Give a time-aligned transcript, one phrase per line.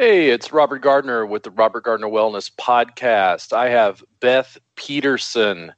[0.00, 3.52] Hey, it's Robert Gardner with the Robert Gardner Wellness Podcast.
[3.52, 5.72] I have Beth Peterson,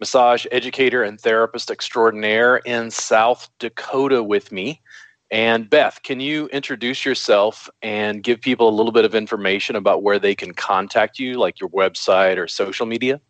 [0.00, 4.80] massage educator and therapist extraordinaire in South Dakota with me.
[5.30, 10.02] And Beth, can you introduce yourself and give people a little bit of information about
[10.02, 13.20] where they can contact you, like your website or social media?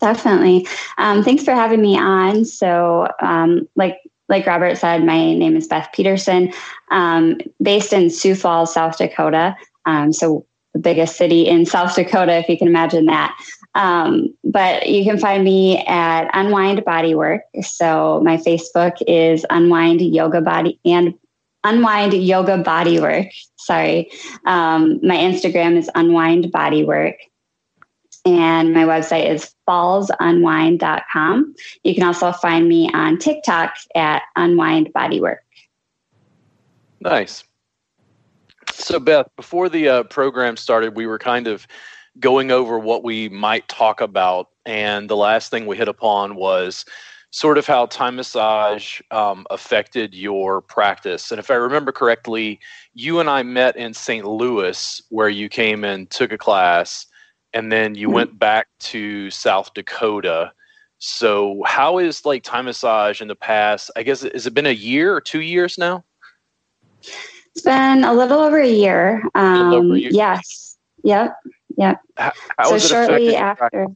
[0.00, 0.66] Definitely.
[0.98, 2.44] Um, thanks for having me on.
[2.44, 3.98] So, um, like
[4.28, 6.52] like Robert said, my name is Beth Peterson,
[6.90, 9.56] um, based in Sioux Falls, South Dakota.
[9.86, 13.36] Um, so the biggest city in South Dakota, if you can imagine that.
[13.74, 17.40] Um, but you can find me at Unwind Bodywork.
[17.62, 21.14] So my Facebook is Unwind Yoga Body and
[21.64, 23.30] Unwind Yoga Bodywork.
[23.56, 24.10] Sorry.
[24.46, 27.16] Um, my Instagram is Unwind Bodywork
[28.36, 31.54] and my website is fallsunwind.com.
[31.84, 35.38] You can also find me on TikTok at Unwind Bodywork.
[37.00, 37.44] Nice.
[38.72, 41.66] So, Beth, before the uh, program started, we were kind of
[42.20, 44.48] going over what we might talk about.
[44.66, 46.84] And the last thing we hit upon was
[47.30, 51.30] sort of how Thai massage um, affected your practice.
[51.30, 52.58] And if I remember correctly,
[52.94, 54.24] you and I met in St.
[54.24, 57.06] Louis, where you came and took a class
[57.52, 58.14] and then you mm-hmm.
[58.14, 60.52] went back to South Dakota.
[60.98, 63.90] So, how is like Thai massage in the past?
[63.96, 66.04] I guess has it been a year or two years now?
[67.52, 69.22] It's been a little over a year.
[69.34, 70.10] Um, over a year.
[70.12, 70.76] Yes.
[71.04, 71.36] Yep.
[71.76, 72.00] Yep.
[72.16, 73.86] How, how so shortly after.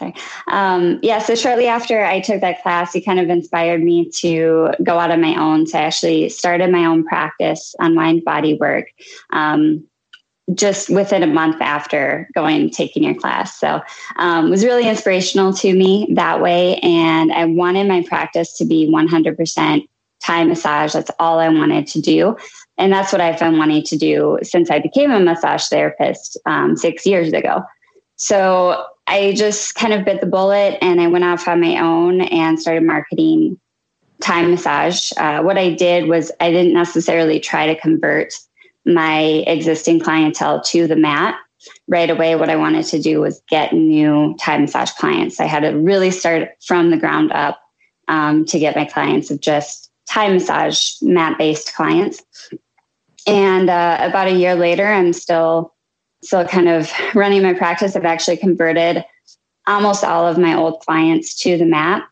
[0.00, 0.14] Sorry.
[0.48, 4.70] Um, yeah, so shortly after I took that class, it kind of inspired me to
[4.82, 5.66] go out on my own.
[5.66, 8.84] So I actually started my own practice, Unwind Bodywork.
[9.30, 9.86] Um,
[10.54, 13.58] just within a month after going taking your class.
[13.58, 13.80] So
[14.16, 16.76] um, was really inspirational to me that way.
[16.78, 19.88] And i wanted my practice to be 100%
[20.22, 20.92] thai massage.
[20.92, 22.36] That's all i wanted to do.
[22.78, 26.76] And that's what i've been wanting to do since i became a massage therapist um,
[26.76, 27.62] six years ago.
[28.16, 32.22] So i just kind of bit the bullet and i went off on my own
[32.22, 33.58] and started marketing
[34.20, 35.12] thai massage.
[35.16, 38.34] Uh, what i did was i didn't necessarily try to convert
[38.84, 41.38] my existing clientele to the mat.
[41.88, 45.40] Right away what i wanted to do was get new Thai massage clients.
[45.40, 47.60] I had to really start from the ground up
[48.08, 52.22] um, to get my clients of just Thai massage mat based clients.
[53.26, 55.74] And uh, about a year later i'm still
[56.22, 57.96] still kind of running my practice.
[57.96, 59.04] I've actually converted
[59.66, 62.04] almost all of my old clients to the mat.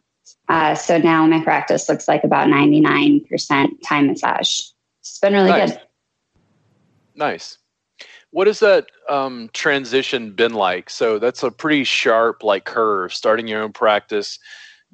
[0.49, 4.61] Uh, so now my practice looks like about 99% Thai massage.
[5.01, 5.73] It's been really nice.
[5.73, 5.81] good
[7.19, 7.59] Nice.
[8.31, 10.89] What has that um, transition been like?
[10.89, 13.13] So that's a pretty sharp like curve.
[13.13, 14.39] Starting your own practice,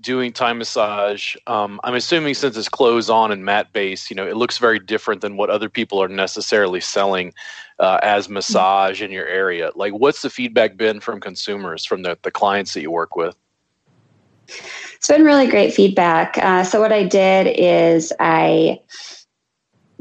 [0.00, 1.36] doing Thai massage.
[1.46, 4.78] Um, I'm assuming since it's clothes on and mat based, you know, it looks very
[4.78, 7.34] different than what other people are necessarily selling
[7.78, 9.70] uh, as massage in your area.
[9.74, 13.36] Like, what's the feedback been from consumers, from the, the clients that you work with?
[14.48, 16.38] It's been really great feedback.
[16.38, 18.80] Uh, so what I did is I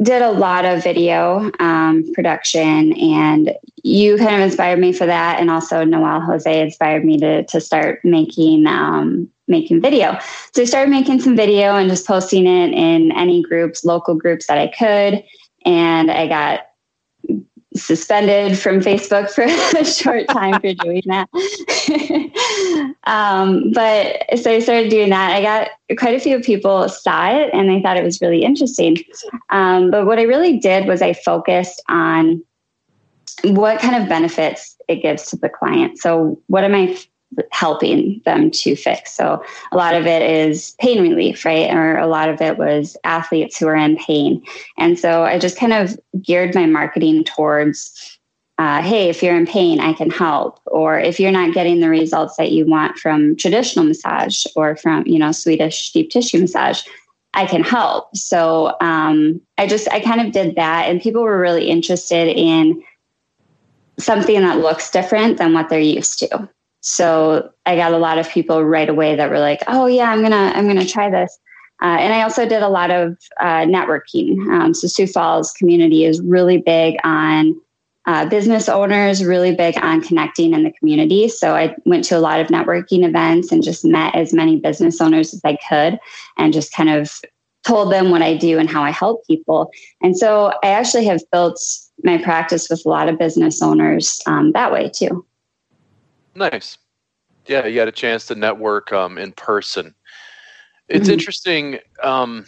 [0.04, 5.40] did a lot of video um, production and you kind of inspired me for that.
[5.40, 10.18] And also Noel Jose inspired me to, to start making um, making video.
[10.54, 14.48] So i started making some video and just posting it in any groups local groups
[14.48, 15.24] that i could.
[15.66, 16.68] And i got
[17.76, 21.30] suspended from Facebook for a short time for doing that.
[23.06, 25.32] um, but so I started doing that.
[25.32, 28.98] I got quite a few people saw it and they thought it was really interesting.
[29.50, 32.44] Um, but what I really did was I focused on
[33.44, 35.98] what kind of benefits it gives to the client.
[35.98, 36.98] So, what am I
[37.52, 39.14] helping them to fix.
[39.14, 41.74] So a lot of it is pain relief, right?
[41.74, 44.44] Or a lot of it was athletes who are in pain.
[44.78, 48.20] And so I just kind of geared my marketing towards
[48.60, 50.60] uh, hey, if you're in pain, I can help.
[50.68, 55.06] Or if you're not getting the results that you want from traditional massage or from,
[55.08, 56.84] you know, Swedish deep tissue massage,
[57.34, 58.16] I can help.
[58.16, 60.88] So um, I just, I kind of did that.
[60.88, 62.84] And people were really interested in
[63.98, 66.50] something that looks different than what they're used to.
[66.84, 70.22] So I got a lot of people right away that were like, "Oh yeah, I'm
[70.22, 71.40] gonna I'm gonna try this."
[71.82, 74.38] Uh, and I also did a lot of uh, networking.
[74.52, 77.60] Um, so Sioux Falls community is really big on
[78.06, 81.30] uh, business owners, really big on connecting in the community.
[81.30, 85.00] So I went to a lot of networking events and just met as many business
[85.00, 85.98] owners as I could,
[86.38, 87.22] and just kind of
[87.66, 89.72] told them what I do and how I help people.
[90.02, 91.58] And so I actually have built
[92.04, 95.26] my practice with a lot of business owners um, that way too.
[96.36, 96.78] Nice.
[97.48, 99.94] Yeah, you had a chance to network um, in person.
[100.88, 101.14] It's mm-hmm.
[101.14, 101.80] interesting.
[102.02, 102.46] Um,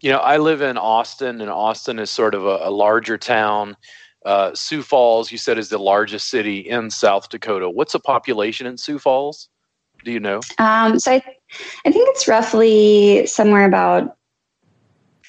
[0.00, 3.76] you know, I live in Austin, and Austin is sort of a, a larger town.
[4.24, 7.70] Uh, Sioux Falls, you said, is the largest city in South Dakota.
[7.70, 9.48] What's the population in Sioux Falls?
[10.04, 10.40] Do you know?
[10.58, 11.22] Um, so I,
[11.86, 14.16] I think it's roughly somewhere about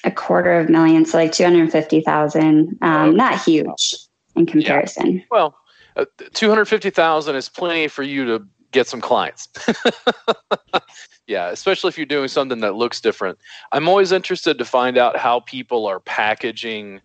[0.04, 2.78] a quarter of a million, so like 250,000.
[2.82, 3.96] Um, Not huge
[4.36, 5.14] in comparison.
[5.14, 5.22] Yeah.
[5.30, 5.56] Well,
[5.96, 9.48] uh, 250,000 is plenty for you to get some clients.
[11.26, 13.38] yeah, especially if you're doing something that looks different.
[13.72, 17.00] I'm always interested to find out how people are packaging,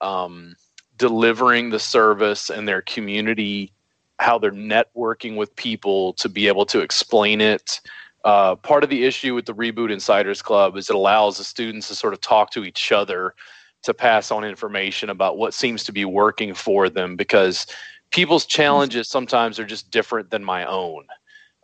[0.00, 0.54] um,
[0.96, 3.72] delivering the service and their community,
[4.18, 7.80] how they're networking with people to be able to explain it.
[8.24, 11.88] Uh, part of the issue with the Reboot Insiders Club is it allows the students
[11.88, 13.34] to sort of talk to each other
[13.82, 17.66] to pass on information about what seems to be working for them because
[18.10, 21.06] people's challenges sometimes are just different than my own.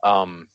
[0.02, 0.48] Um,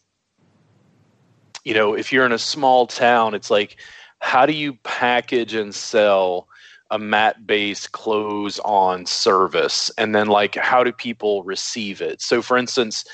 [1.63, 3.77] you know, if you're in a small town, it's like,
[4.19, 6.47] how do you package and sell
[6.91, 9.91] a mat based close on service?
[9.97, 12.21] And then, like, how do people receive it?
[12.21, 13.05] So, for instance,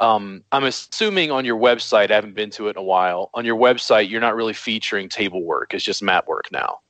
[0.00, 3.30] um, I'm assuming on your website, I haven't been to it in a while.
[3.34, 6.80] On your website, you're not really featuring table work, it's just mat work now.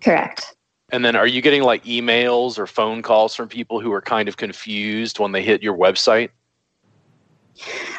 [0.00, 0.54] Correct.
[0.90, 4.28] And then are you getting like emails or phone calls from people who are kind
[4.28, 6.30] of confused when they hit your website?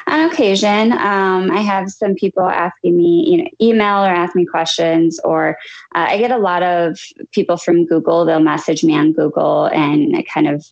[0.07, 4.45] On occasion, um, I have some people asking me, you know, email or ask me
[4.45, 5.57] questions, or
[5.95, 6.99] uh, I get a lot of
[7.31, 8.25] people from Google.
[8.25, 10.65] They'll message me on Google and kind of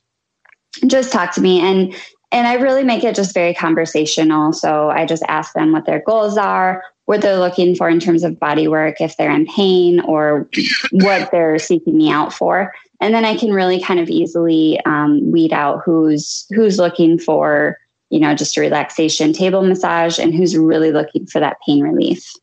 [0.86, 1.95] just talk to me, and
[2.34, 4.52] and I really make it just very conversational.
[4.54, 8.24] So I just ask them what their goals are, what they're looking for in terms
[8.24, 10.50] of body work, if they're in pain or
[10.92, 12.74] what they're seeking me out for.
[13.00, 17.78] And then I can really kind of easily um, weed out who's who's looking for,
[18.10, 22.34] you know, just a relaxation table massage and who's really looking for that pain relief.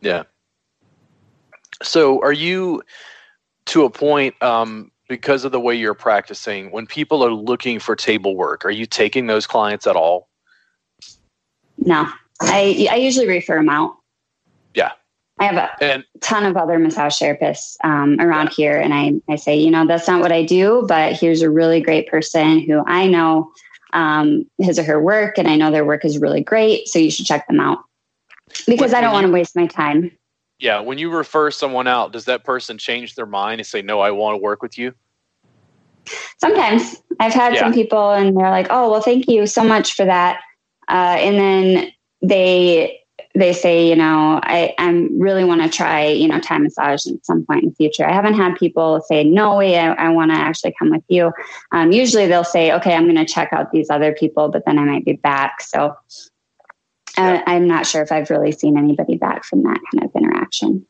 [0.00, 0.22] Yeah.
[1.82, 2.82] So are you
[3.66, 7.94] to a point um, because of the way you're practicing, when people are looking for
[7.94, 10.28] table work, are you taking those clients at all?
[11.78, 12.08] No.
[12.40, 13.96] I I usually refer them out.
[14.74, 14.92] Yeah.
[15.38, 18.54] I have a and, ton of other massage therapists um, around yeah.
[18.56, 21.50] here, and I, I say, you know, that's not what I do, but here's a
[21.50, 23.50] really great person who I know
[23.92, 27.10] um, his or her work, and I know their work is really great, so you
[27.10, 27.80] should check them out
[28.66, 30.16] because I don't want to waste my time.
[30.58, 34.00] Yeah, when you refer someone out, does that person change their mind and say, "No,
[34.00, 34.94] I want to work with you"?
[36.38, 37.60] Sometimes I've had yeah.
[37.60, 40.40] some people, and they're like, "Oh, well, thank you so much for that,"
[40.88, 41.92] uh, and then
[42.22, 43.00] they
[43.34, 47.24] they say, you know, I I really want to try, you know, Thai massage at
[47.26, 48.06] some point in the future.
[48.06, 51.32] I haven't had people say, no way, I, I want to actually come with you.
[51.72, 54.78] Um, usually they'll say, okay, I'm going to check out these other people, but then
[54.78, 55.62] I might be back.
[55.62, 55.96] So
[57.16, 57.42] yeah.
[57.46, 60.86] I, I'm not sure if I've really seen anybody back from that kind of interaction.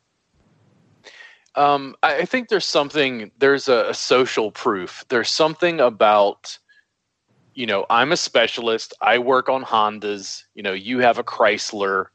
[1.55, 5.05] Um, I think there's something, there's a, a social proof.
[5.07, 6.57] There's something about,
[7.53, 8.93] you know, I'm a specialist.
[9.01, 10.43] I work on Hondas.
[10.53, 12.07] You know, you have a Chrysler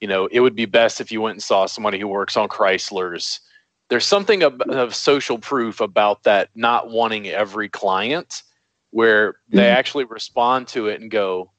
[0.00, 2.48] you know, it would be best if you went and saw somebody who works on
[2.48, 3.40] Chryslers.
[3.88, 8.42] There's something of, of social proof about that not wanting every client
[8.90, 9.76] where they mm-hmm.
[9.76, 11.50] actually respond to it and go,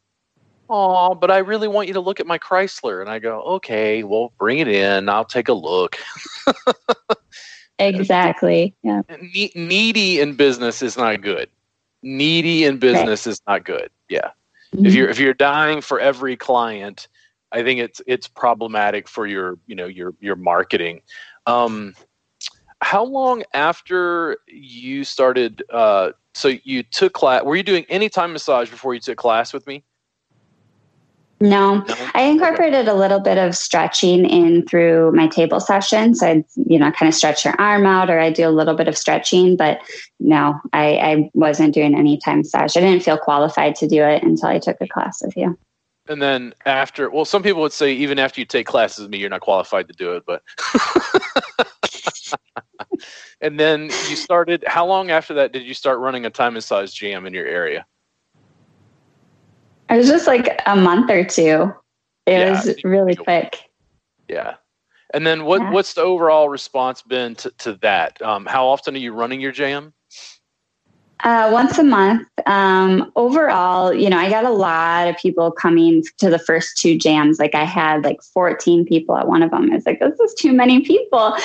[0.69, 3.01] Oh, but I really want you to look at my Chrysler.
[3.01, 5.09] And I go, Okay, well, bring it in.
[5.09, 5.97] I'll take a look.
[7.79, 8.75] exactly.
[8.83, 9.01] Yeah.
[9.09, 11.49] Ne- needy in business is not good.
[12.03, 13.31] Needy in business right.
[13.31, 13.89] is not good.
[14.09, 14.31] Yeah.
[14.75, 14.85] Mm-hmm.
[14.85, 17.07] If you're if you're dying for every client,
[17.51, 21.01] I think it's it's problematic for your you know your your marketing.
[21.47, 21.95] Um,
[22.81, 25.63] how long after you started?
[25.69, 27.43] Uh, so you took class.
[27.43, 29.83] Were you doing any Thai massage before you took class with me?
[31.41, 31.85] No?
[32.13, 36.13] I incorporated a little bit of stretching in through my table session.
[36.15, 38.75] So I'd, you know, kind of stretch your arm out or I do a little
[38.75, 39.79] bit of stretching, but
[40.19, 42.75] no, I, I wasn't doing any Thai massage.
[42.75, 45.57] I didn't feel qualified to do it until I took a class with you
[46.09, 49.19] and then after well some people would say even after you take classes with me
[49.19, 50.41] you're not qualified to do it but
[53.41, 56.91] and then you started how long after that did you start running a Thai massage
[56.91, 57.85] jam in your area
[59.89, 61.71] it was just like a month or two
[62.25, 63.69] it yeah, was really quick
[64.27, 64.55] yeah
[65.13, 65.71] and then what yeah.
[65.71, 69.51] what's the overall response been to, to that um, how often are you running your
[69.51, 69.93] jam
[71.23, 72.27] uh, once a month.
[72.45, 76.97] Um, overall, you know, I got a lot of people coming to the first two
[76.97, 77.39] jams.
[77.39, 79.71] Like I had like 14 people at one of them.
[79.73, 81.35] It's like, this is too many people.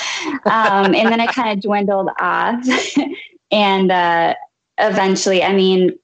[0.46, 2.64] Um, and then it kind of dwindled off.
[3.50, 4.34] and uh,
[4.78, 5.98] eventually, I mean,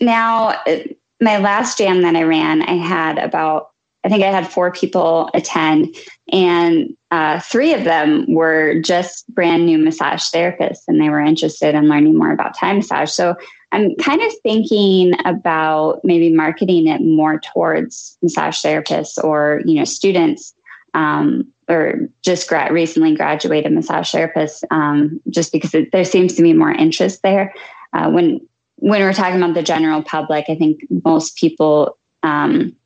[0.00, 0.80] now uh,
[1.20, 3.70] my last jam that I ran, I had about
[4.04, 5.94] I think I had four people attend,
[6.32, 11.74] and uh, three of them were just brand new massage therapists, and they were interested
[11.74, 13.10] in learning more about Thai massage.
[13.10, 13.34] So
[13.72, 19.84] I'm kind of thinking about maybe marketing it more towards massage therapists or you know
[19.84, 20.54] students
[20.94, 26.42] um, or just gra- recently graduated massage therapists, um, just because it, there seems to
[26.42, 27.52] be more interest there.
[27.92, 28.40] Uh, when
[28.78, 32.76] when we're talking about the general public, I think most people um,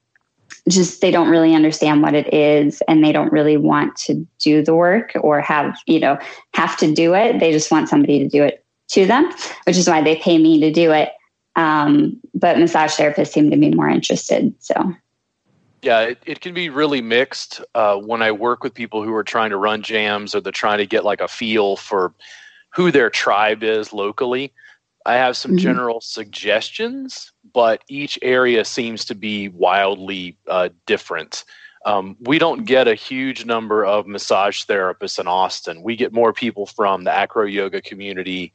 [0.69, 4.63] just they don't really understand what it is and they don't really want to do
[4.63, 6.19] the work or have you know
[6.55, 7.41] have to do it.
[7.41, 9.33] They just want somebody to do it to them
[9.65, 11.13] which is why they pay me to do it.
[11.57, 14.95] Um, but massage therapists seem to be more interested so.
[15.83, 17.61] Yeah it, it can be really mixed.
[17.75, 20.79] Uh, when i work with people who are trying to run jams or they're trying
[20.79, 22.15] to get like a feel for
[22.71, 24.53] who their tribe is locally
[25.05, 25.59] I have some mm-hmm.
[25.59, 31.45] general suggestions, but each area seems to be wildly uh, different.
[31.85, 35.83] Um, we don't get a huge number of massage therapists in Austin.
[35.83, 38.53] We get more people from the acro yoga community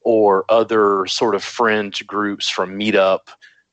[0.00, 3.28] or other sort of fringe groups from Meetup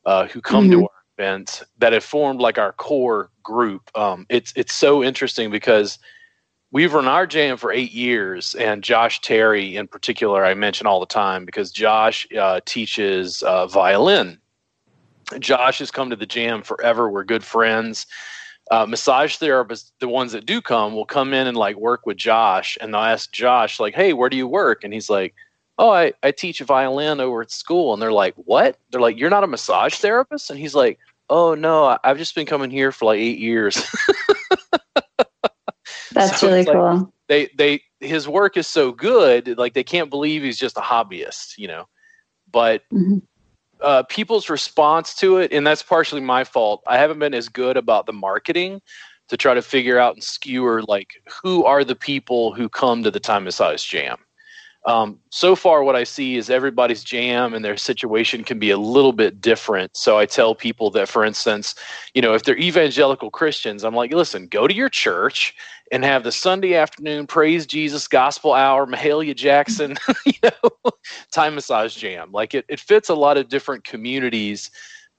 [0.06, 0.82] uh, who come mm-hmm.
[0.82, 3.90] to our events that have formed like our core group.
[3.96, 5.98] Um, it's it's so interesting because
[6.72, 11.00] we've run our jam for eight years, and Josh Terry in particular, I mention all
[11.00, 14.40] the time because Josh uh, teaches uh, violin.
[15.40, 17.10] Josh has come to the jam forever.
[17.10, 18.08] We're good friends.
[18.72, 22.18] Uh, massage therapists, the ones that do come, will come in and like work with
[22.18, 25.34] Josh, and they'll ask Josh like, "Hey, where do you work?" And he's like,
[25.80, 29.32] "Oh, I, I teach violin over at school." And they're like, "What?" They're like, "You're
[29.32, 31.00] not a massage therapist?" And he's like,
[31.32, 33.82] "Oh no, I've just been coming here for like eight years."
[36.14, 37.14] That's so really cool.
[37.28, 41.58] They they his work is so good, like they can't believe he's just a hobbyist,
[41.58, 41.86] you know.
[42.52, 43.20] But mm-hmm.
[43.82, 46.82] uh, people's response to it, and that's partially my fault.
[46.88, 48.82] I haven't been as good about the marketing
[49.28, 53.12] to try to figure out and skewer like who are the people who come to
[53.12, 54.18] the Thai Massage Jam.
[54.86, 58.78] Um, so far, what I see is everybody's jam and their situation can be a
[58.78, 59.96] little bit different.
[59.96, 61.76] So I tell people that, for instance,
[62.14, 65.54] you know, if they're evangelical Christians, I'm like, listen, go to your church
[65.92, 70.92] and have the Sunday afternoon praise Jesus gospel hour, Mahalia Jackson, you know,
[71.32, 72.32] Thai massage jam.
[72.32, 74.72] Like it, it fits a lot of different communities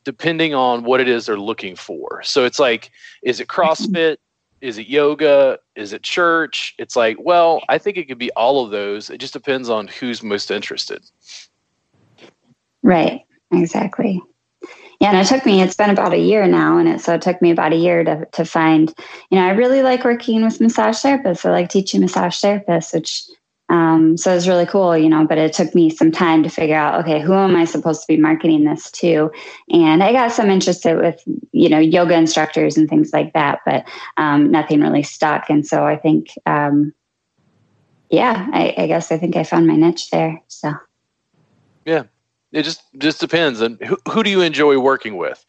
[0.05, 2.23] depending on what it is they're looking for.
[2.23, 2.91] So it's like,
[3.23, 4.17] is it CrossFit?
[4.61, 5.59] Is it yoga?
[5.75, 6.75] Is it church?
[6.79, 9.11] It's like, well, I think it could be all of those.
[9.11, 11.03] It just depends on who's most interested.
[12.83, 13.23] Right.
[13.53, 14.23] Exactly.
[15.01, 16.77] Yeah, and it took me, it's been about a year now.
[16.77, 18.93] And it, so it took me about a year to, to find,
[19.31, 21.47] you know, I really like working with massage therapists.
[21.47, 23.25] I like teaching massage therapists, which,
[23.71, 26.77] um, so was really cool, you know, but it took me some time to figure
[26.77, 29.31] out, okay, who am I supposed to be marketing this to?
[29.71, 31.23] And I got some interested with,
[31.53, 35.49] you know, yoga instructors and things like that, but um, nothing really stuck.
[35.49, 36.93] And so I think, um,
[38.11, 40.43] yeah, I, I guess I think I found my niche there.
[40.49, 40.73] So,
[41.85, 42.05] yeah,
[42.53, 45.45] it just just depends on who, who do you enjoy working with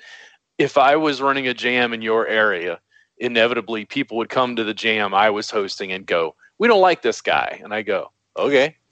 [0.58, 2.80] if i was running a jam in your area
[3.18, 7.02] inevitably people would come to the jam i was hosting and go we don't like
[7.02, 7.60] this guy.
[7.64, 8.78] And i go okay.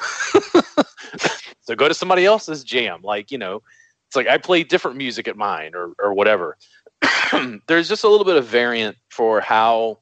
[1.61, 3.01] So go to somebody else's jam.
[3.03, 3.61] Like you know
[4.07, 6.57] it's like i play different music at mine or or whatever.
[7.67, 9.99] There's just a little bit of variant for how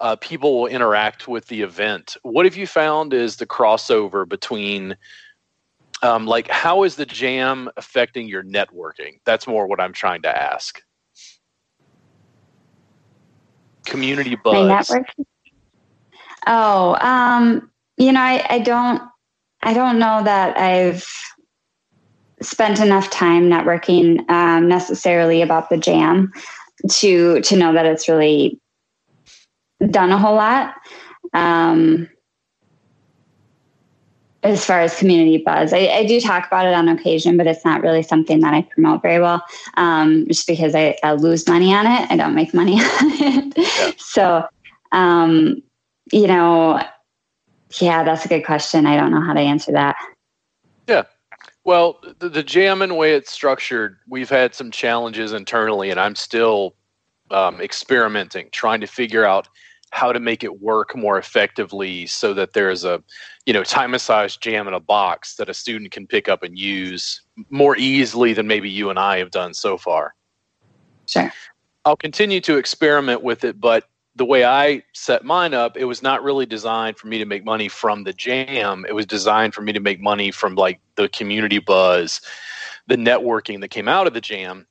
[0.00, 2.16] uh, people will interact with the event.
[2.22, 4.96] What have you found is the crossover between
[6.02, 9.18] um, like how is the jam affecting your networking?
[9.24, 10.80] That's more what i'm trying to ask.
[13.84, 14.94] Community buzz
[16.46, 19.02] oh um, you know I, I don't
[19.62, 21.06] i don't know that i've
[22.42, 26.32] spent enough time networking um, necessarily about the jam
[26.88, 28.58] to to know that it's really
[29.90, 30.74] done a whole lot
[31.32, 32.08] um,
[34.42, 35.72] as far as community buzz.
[35.72, 38.62] I, I, do talk about it on occasion, but it's not really something that I
[38.62, 39.42] promote very well,
[39.76, 42.10] um, just because I, I, lose money on it.
[42.10, 44.00] I don't make money on it.
[44.00, 44.46] So,
[44.92, 45.62] um,
[46.12, 46.80] you know,
[47.80, 48.86] yeah, that's a good question.
[48.86, 49.96] I don't know how to answer that.
[50.86, 51.04] Yeah.
[51.64, 56.16] Well, the, the jam and way it's structured, we've had some challenges internally, and I'm
[56.16, 56.74] still
[57.30, 59.48] um, experimenting, trying to figure out
[59.90, 63.02] how to make it work more effectively so that there's a
[63.46, 66.58] you know Thai massage jam in a box that a student can pick up and
[66.58, 70.14] use more easily than maybe you and i have done so far
[71.06, 71.32] sure
[71.84, 73.88] i'll continue to experiment with it but
[74.20, 77.42] the way i set mine up it was not really designed for me to make
[77.42, 81.08] money from the jam it was designed for me to make money from like the
[81.08, 82.20] community buzz
[82.86, 84.66] the networking that came out of the jam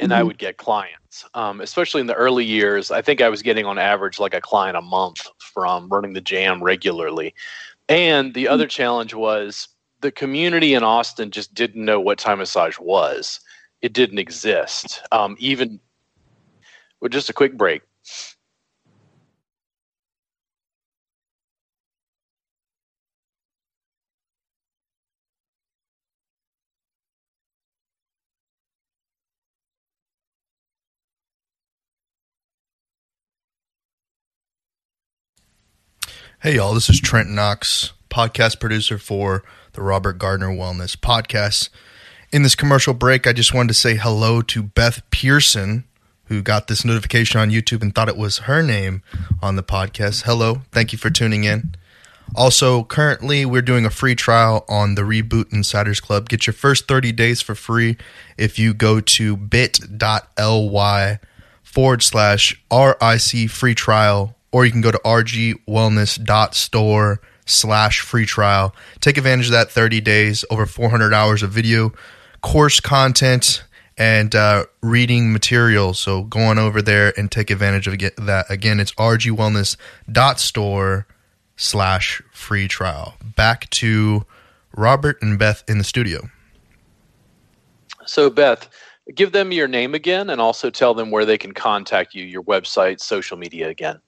[0.00, 0.18] and mm-hmm.
[0.18, 1.24] I would get clients.
[1.34, 4.40] Um, especially in the early years, I think I was getting on average like a
[4.40, 7.34] client a month from running the jam regularly.
[7.88, 8.54] And the mm-hmm.
[8.54, 9.68] other challenge was
[10.00, 13.38] the community in Austin just didn't know what Thai massage was.
[13.82, 15.02] It didn't exist.
[15.12, 15.78] Um, even
[17.00, 17.82] with well, just a quick break.
[36.42, 39.44] Hey, y'all, this is Trent Knox, podcast producer for
[39.74, 41.68] the Robert Gardner Wellness Podcast.
[42.32, 45.84] In this commercial break, I just wanted to say hello to Beth Pearson,
[46.24, 49.04] who got this notification on YouTube and thought it was her name
[49.40, 50.24] on the podcast.
[50.24, 51.76] Hello, thank you for tuning in.
[52.34, 56.28] Also, currently, we're doing a free trial on the Reboot Insiders Club.
[56.28, 57.96] Get your first 30 days for free
[58.36, 61.20] if you go to bit.ly
[61.62, 68.74] forward slash RIC free trial or you can go to rgwellness.store slash free trial.
[69.00, 71.92] Take advantage of that 30 days, over 400 hours of video,
[72.42, 73.64] course content,
[73.96, 75.94] and uh, reading material.
[75.94, 78.46] So go on over there and take advantage of that.
[78.48, 81.06] Again, it's rgwellness.store
[81.56, 83.14] slash free trial.
[83.36, 84.26] Back to
[84.74, 86.28] Robert and Beth in the studio.
[88.04, 88.68] So, Beth,
[89.14, 92.42] give them your name again and also tell them where they can contact you, your
[92.42, 94.00] website, social media again.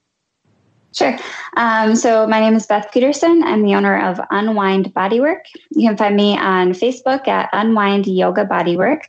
[0.95, 1.17] Sure.
[1.57, 3.43] Um, so my name is Beth Peterson.
[3.43, 5.41] I'm the owner of Unwind Bodywork.
[5.71, 9.01] You can find me on Facebook at Unwind Yoga Bodywork,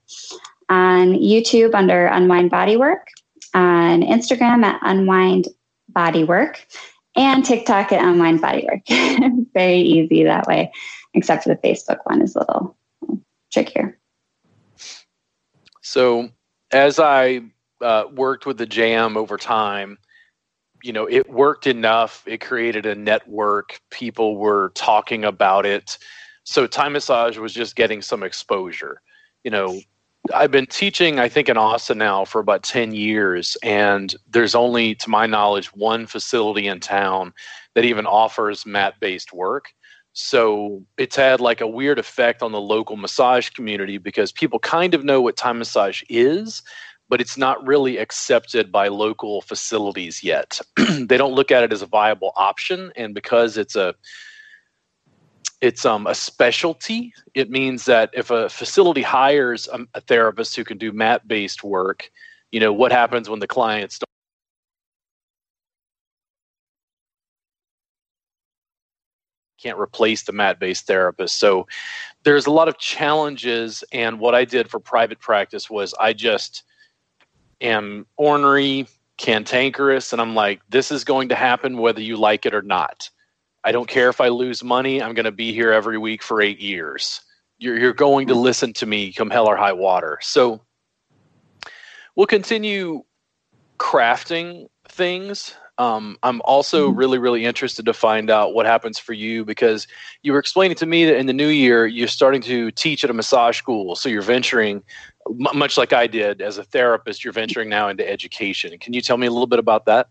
[0.68, 3.02] on YouTube under Unwind Bodywork,
[3.54, 5.46] on Instagram at Unwind
[5.92, 6.56] Bodywork,
[7.14, 8.82] and TikTok at Unwind Bodywork.
[9.54, 10.72] Very easy that way,
[11.14, 12.76] except for the Facebook one is a little
[13.52, 13.96] trickier.
[15.82, 16.30] So
[16.72, 17.42] as I
[17.80, 19.98] uh, worked with the Jam over time,
[20.86, 25.98] you know it worked enough it created a network people were talking about it.
[26.44, 29.02] So Thai massage was just getting some exposure.
[29.44, 29.80] You know
[30.34, 34.92] i've been teaching i think in austin now for about 10 years and there's only
[34.92, 37.32] to my knowledge one facility in town
[37.76, 39.74] that even offers mat based work.
[40.14, 44.94] So it's had like a weird effect on the local massage community because people kind
[44.94, 46.62] of know what Thai massage is
[47.08, 50.60] but it's not really accepted by local facilities yet.
[50.76, 53.94] they don't look at it as a viable option, and because it's a
[55.60, 57.14] it's um, a specialty.
[57.34, 61.64] It means that if a facility hires a, a therapist who can do mat based
[61.64, 62.10] work,
[62.52, 64.06] you know what happens when the clients don't.
[69.58, 71.38] Can't replace the mat based therapist.
[71.38, 71.66] So
[72.24, 73.82] there's a lot of challenges.
[73.92, 76.64] And what I did for private practice was I just
[77.60, 82.54] am ornery, cantankerous, and I'm like, this is going to happen whether you like it
[82.54, 83.10] or not.
[83.64, 85.02] I don't care if I lose money.
[85.02, 87.20] I'm going to be here every week for eight years.
[87.58, 88.42] You're, you're going to mm-hmm.
[88.42, 90.18] listen to me come hell or high water.
[90.22, 90.60] So
[92.14, 93.02] we'll continue
[93.78, 96.98] crafting things um, I'm also mm-hmm.
[96.98, 99.86] really, really interested to find out what happens for you because
[100.22, 103.10] you were explaining to me that in the new year you're starting to teach at
[103.10, 103.94] a massage school.
[103.94, 104.82] So you're venturing,
[105.28, 108.76] much like I did as a therapist, you're venturing now into education.
[108.78, 110.08] Can you tell me a little bit about that?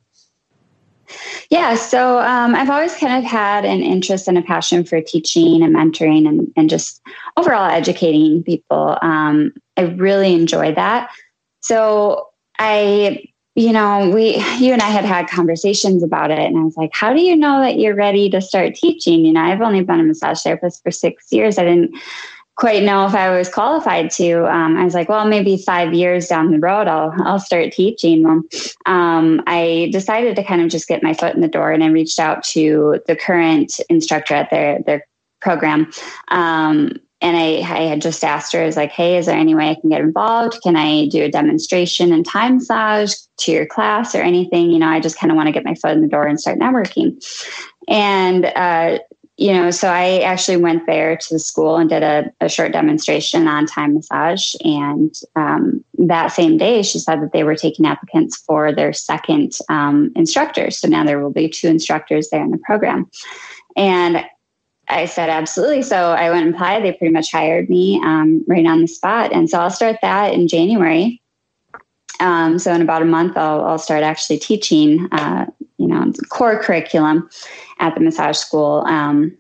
[1.52, 5.62] Yeah, so um, I've always kind of had an interest and a passion for teaching
[5.62, 7.02] and mentoring and, and just
[7.38, 8.98] overall educating people.
[9.02, 11.12] Um, I really enjoy that.
[11.62, 16.40] So I you know, we, you and I had had conversations about it.
[16.40, 19.24] And I was like, how do you know that you're ready to start teaching?
[19.26, 21.58] You know, I've only been a massage therapist for six years.
[21.58, 21.96] I didn't
[22.56, 24.46] quite know if I was qualified to.
[24.52, 28.24] Um, I was like, well, maybe five years down the road, I'll, I'll start teaching
[28.24, 28.48] them.
[28.86, 31.88] Um, I decided to kind of just get my foot in the door and I
[31.88, 35.06] reached out to the current instructor at their, their
[35.42, 35.92] program.
[36.30, 39.56] Um, and I, I had just asked her, I was like, hey, is there any
[39.56, 40.62] way I can get involved?
[40.62, 44.70] Can I do a demonstration and Thai massage to your class or anything?
[44.70, 46.40] You know, I just kind of want to get my foot in the door and
[46.40, 47.18] start networking.
[47.88, 49.00] And, uh,
[49.38, 52.72] you know, so I actually went there to the school and did a, a short
[52.72, 54.56] demonstration on Thai massage.
[54.64, 59.58] And um, that same day, she said that they were taking applicants for their second
[59.68, 60.72] um, instructor.
[60.72, 63.10] So now there will be two instructors there in the program.
[63.76, 64.26] And
[64.88, 65.82] I said, absolutely.
[65.82, 66.84] So I went and applied.
[66.84, 69.34] They pretty much hired me um, right on the spot.
[69.34, 71.22] And so I'll start that in January.
[72.22, 76.62] Um, so in about a month, I'll, I'll start actually teaching, uh, you know, core
[76.62, 77.30] curriculum
[77.80, 78.84] at the massage school.
[78.88, 79.38] Um,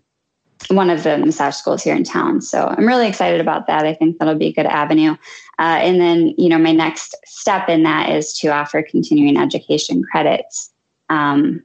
[0.69, 2.41] one of the massage schools here in town.
[2.41, 3.85] So I'm really excited about that.
[3.85, 5.11] I think that'll be a good avenue.
[5.59, 10.01] Uh, and then, you know, my next step in that is to offer continuing education
[10.03, 10.71] credits.
[11.09, 11.63] Um,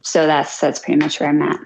[0.00, 1.60] so that's that's pretty much where I'm at.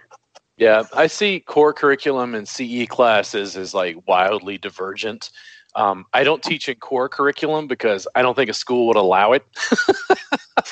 [0.58, 5.30] Yeah, I see core curriculum and CE classes as like wildly divergent.
[5.74, 9.32] Um, I don't teach in core curriculum because I don't think a school would allow
[9.32, 9.44] it.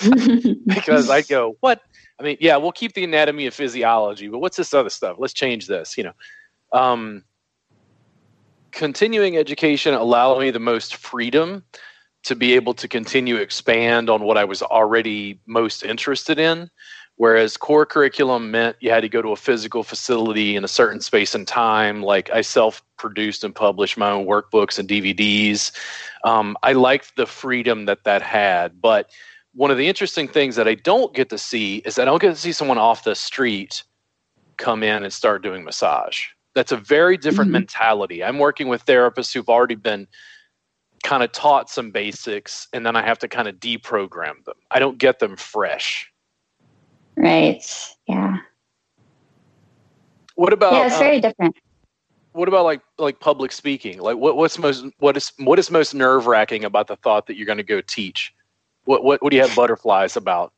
[0.66, 1.82] because I go, what?
[2.18, 5.16] I mean, yeah, we'll keep the anatomy of physiology, but what's this other stuff?
[5.18, 5.96] Let's change this.
[5.96, 6.12] You know,
[6.72, 7.24] um,
[8.72, 11.64] continuing education allowed me the most freedom
[12.22, 16.70] to be able to continue expand on what I was already most interested in.
[17.20, 21.02] Whereas core curriculum meant you had to go to a physical facility in a certain
[21.02, 22.02] space and time.
[22.02, 25.70] Like I self produced and published my own workbooks and DVDs.
[26.24, 28.80] Um, I liked the freedom that that had.
[28.80, 29.10] But
[29.52, 32.30] one of the interesting things that I don't get to see is I don't get
[32.30, 33.82] to see someone off the street
[34.56, 36.24] come in and start doing massage.
[36.54, 37.64] That's a very different mm-hmm.
[37.64, 38.24] mentality.
[38.24, 40.06] I'm working with therapists who've already been
[41.02, 44.56] kind of taught some basics and then I have to kind of deprogram them.
[44.70, 46.09] I don't get them fresh
[47.16, 47.64] Right.
[48.06, 48.38] Yeah.
[50.34, 50.72] What about?
[50.72, 51.56] Yeah, it's very uh, different.
[52.32, 53.98] What about like like public speaking?
[54.00, 57.36] Like what what's most what is what is most nerve wracking about the thought that
[57.36, 58.32] you're going to go teach?
[58.84, 60.52] What what what do you have butterflies about?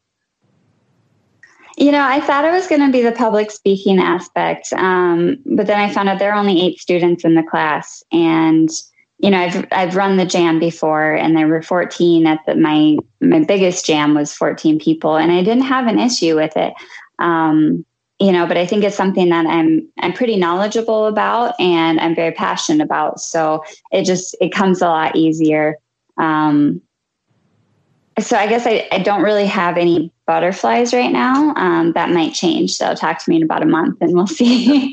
[1.79, 5.67] You know, I thought it was going to be the public speaking aspect, um, but
[5.67, 8.69] then I found out there are only eight students in the class, and
[9.23, 12.97] you know, I've I've run the jam before, and there were 14 at the my
[13.21, 16.75] my biggest jam was 14 people, and I didn't have an issue with it.
[17.21, 17.87] Um,
[18.19, 22.17] you know, but I think it's something that I'm I'm pretty knowledgeable about, and I'm
[22.17, 23.21] very passionate about.
[23.21, 25.77] So it just it comes a lot easier.
[26.17, 26.83] Um,
[28.19, 31.55] so I guess I, I don't really have any butterflies right now.
[31.55, 32.73] Um, that might change.
[32.73, 34.93] So talk to me in about a month, and we'll see.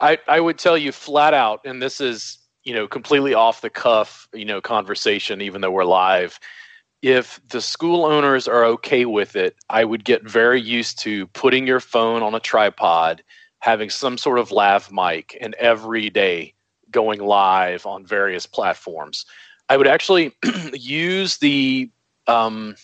[0.00, 2.39] I I would tell you flat out, and this is
[2.70, 6.38] you know completely off the cuff you know conversation even though we're live.
[7.02, 11.66] If the school owners are okay with it i would get very used to putting
[11.66, 13.24] your phone on a tripod
[13.58, 16.54] having some sort of lav mic and every day
[16.92, 19.26] going live on various platforms.
[19.68, 20.32] I would actually
[20.72, 21.90] use the
[22.28, 22.76] um,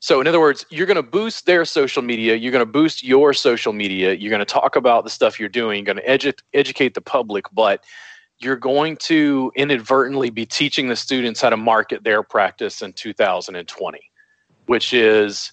[0.00, 3.02] so in other words you're going to boost their social media you're going to boost
[3.02, 6.30] your social media you're going to talk about the stuff you're doing you're going to
[6.32, 7.82] edu- educate the public but
[8.44, 14.10] you're going to inadvertently be teaching the students how to market their practice in 2020,
[14.66, 15.52] which is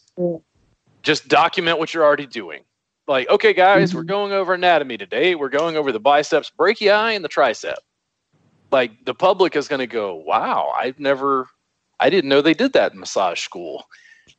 [1.01, 2.63] just document what you're already doing.
[3.07, 3.97] Like, okay, guys, mm-hmm.
[3.97, 5.35] we're going over anatomy today.
[5.35, 7.75] We're going over the biceps, brachii, and the tricep.
[8.71, 11.47] Like, the public is going to go, wow, I've never,
[11.99, 13.85] I didn't know they did that in massage school.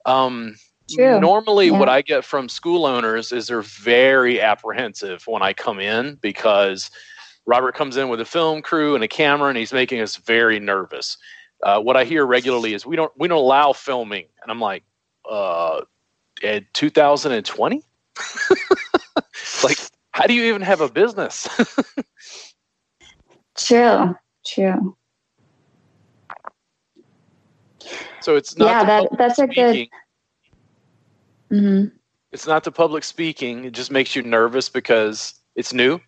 [0.07, 0.57] Um,
[0.91, 1.21] True.
[1.21, 1.79] Normally, yeah.
[1.79, 6.91] what I get from school owners is they're very apprehensive when I come in because–
[7.47, 10.61] Robert comes in with a film crew and a camera, and he's making us very
[10.61, 11.17] nervous.
[11.63, 14.85] Uh, what I hear regularly is we don't we don't allow filming, and I'm like,
[15.29, 15.83] uh,
[16.43, 17.83] in 2020,
[19.65, 19.79] like,
[20.11, 21.49] how do you even have a business?
[23.57, 24.97] true, true.
[28.21, 29.65] So it's not yeah, that that's speaking.
[29.65, 29.89] a good.
[31.57, 31.97] Mm-hmm.
[32.31, 33.65] It's not the public speaking.
[33.65, 36.01] It just makes you nervous because it's new.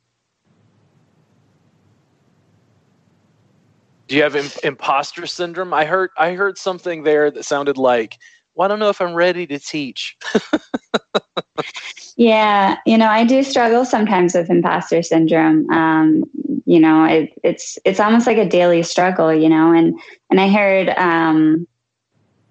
[4.06, 5.72] Do you have Im- imposter syndrome?
[5.72, 8.18] I heard I heard something there that sounded like,
[8.54, 10.16] "Well, I don't know if I'm ready to teach."
[12.16, 15.68] yeah, you know, I do struggle sometimes with imposter syndrome.
[15.70, 16.24] Um,
[16.66, 19.32] you know, it, it's it's almost like a daily struggle.
[19.32, 19.98] You know, and
[20.30, 21.66] and I heard, um,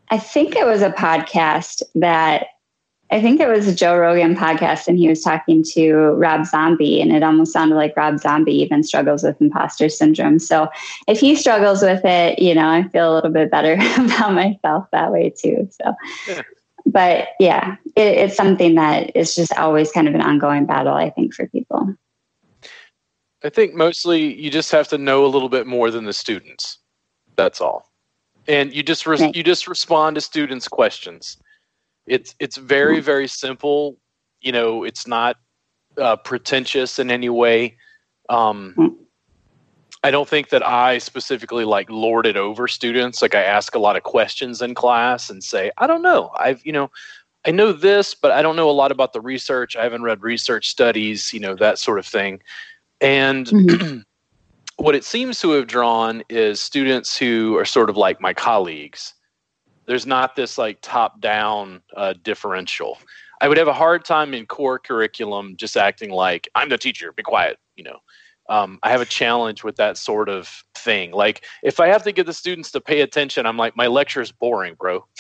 [0.10, 2.48] I think it was a podcast that
[3.14, 7.00] I think it was a Joe Rogan podcast, and he was talking to Rob Zombie,
[7.00, 10.40] and it almost sounded like Rob Zombie even struggles with imposter syndrome.
[10.40, 10.68] So
[11.08, 14.88] if he struggles with it, you know, I feel a little bit better about myself
[14.92, 15.70] that way too.
[15.80, 15.94] So,
[16.28, 16.42] yeah.
[16.88, 21.12] but yeah, it, it's something that is just always kind of an ongoing battle, I
[21.12, 21.94] think, for people.
[23.44, 26.80] I think mostly you just have to know a little bit more than the students.
[27.36, 27.92] That's all,
[28.48, 29.36] and you just re- right.
[29.36, 31.38] you just respond to students' questions
[32.06, 33.98] it's it's very very simple.
[34.42, 35.38] You know, it's not
[35.98, 37.78] uh, pretentious in any way.
[38.30, 38.98] Um.
[40.06, 43.22] I don't think that I specifically like lord it over students.
[43.22, 46.30] Like I ask a lot of questions in class and say, I don't know.
[46.38, 46.92] I've you know,
[47.46, 49.76] I know this, but I don't know a lot about the research.
[49.76, 52.42] I haven't read research studies, you know, that sort of thing.
[53.00, 54.00] And mm-hmm.
[54.84, 59.14] what it seems to have drawn is students who are sort of like my colleagues
[59.86, 62.98] there's not this like top down uh, differential.
[63.42, 67.12] I would have a hard time in core curriculum just acting like I'm the teacher,
[67.12, 67.98] be quiet, you know.
[68.50, 71.12] Um, I have a challenge with that sort of thing.
[71.12, 74.22] Like if I have to get the students to pay attention, I'm like, my lecture
[74.22, 75.06] is boring, bro.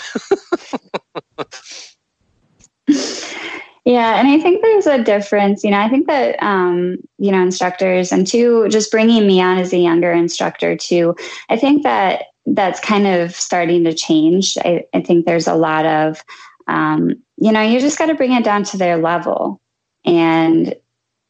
[3.85, 5.63] Yeah, and I think there's a difference.
[5.63, 9.57] You know, I think that um, you know instructors and two, just bringing me on
[9.57, 11.15] as a younger instructor too.
[11.49, 14.57] I think that that's kind of starting to change.
[14.63, 16.23] I, I think there's a lot of
[16.67, 19.59] um, you know, you just got to bring it down to their level,
[20.05, 20.73] and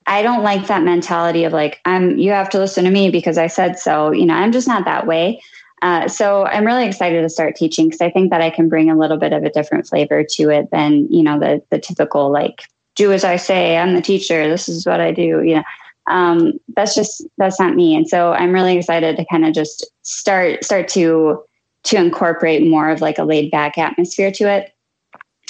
[0.05, 2.17] I don't like that mentality of like I'm.
[2.17, 4.11] You have to listen to me because I said so.
[4.11, 5.41] You know, I'm just not that way.
[5.83, 8.89] Uh, so I'm really excited to start teaching because I think that I can bring
[8.89, 12.31] a little bit of a different flavor to it than you know the the typical
[12.31, 12.63] like
[12.95, 13.77] do as I say.
[13.77, 14.47] I'm the teacher.
[14.47, 15.43] This is what I do.
[15.43, 15.63] You know,
[16.07, 17.95] um, that's just that's not me.
[17.95, 21.43] And so I'm really excited to kind of just start start to
[21.83, 24.73] to incorporate more of like a laid back atmosphere to it.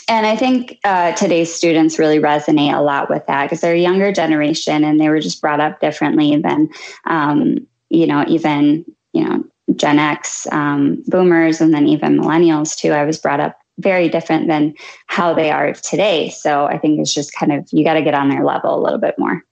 [0.10, 3.80] And I think uh, today's students really resonate a lot with that because they're a
[3.80, 6.70] younger generation and they were just brought up differently than,
[7.06, 9.44] um, you know, even you know
[9.76, 12.92] Gen X, um, boomers, and then even millennials too.
[12.92, 14.76] I was brought up very different than
[15.08, 16.30] how they are today.
[16.30, 18.82] So I think it's just kind of you got to get on their level a
[18.82, 19.44] little bit more.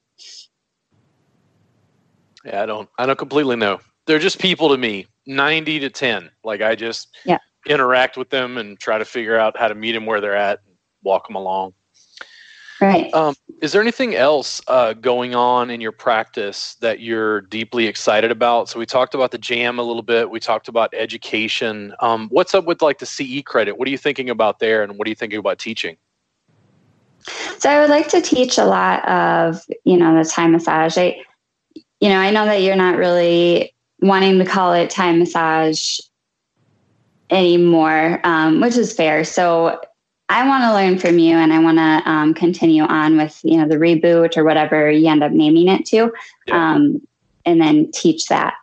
[2.45, 2.89] Yeah, I don't.
[2.97, 3.79] I don't completely know.
[4.05, 5.07] They're just people to me.
[5.25, 6.29] Ninety to ten.
[6.43, 7.37] Like I just yeah.
[7.67, 10.59] interact with them and try to figure out how to meet them where they're at,
[10.65, 11.73] and walk them along.
[12.81, 13.13] Right.
[13.13, 18.31] Um, is there anything else uh, going on in your practice that you're deeply excited
[18.31, 18.69] about?
[18.69, 20.31] So we talked about the jam a little bit.
[20.31, 21.93] We talked about education.
[21.99, 23.77] Um, what's up with like the CE credit?
[23.77, 25.95] What are you thinking about there, and what are you thinking about teaching?
[27.59, 30.97] So I would like to teach a lot of you know the Thai massage.
[30.97, 31.21] I,
[31.99, 35.99] you know, I know that you're not really wanting to call it Thai massage
[37.29, 39.23] anymore, um, which is fair.
[39.23, 39.79] So
[40.31, 43.57] I want to learn from you and I want to um, continue on with, you
[43.57, 46.13] know, the reboot or whatever you end up naming it to,
[46.47, 46.73] yeah.
[46.73, 47.05] um,
[47.45, 48.53] and then teach that.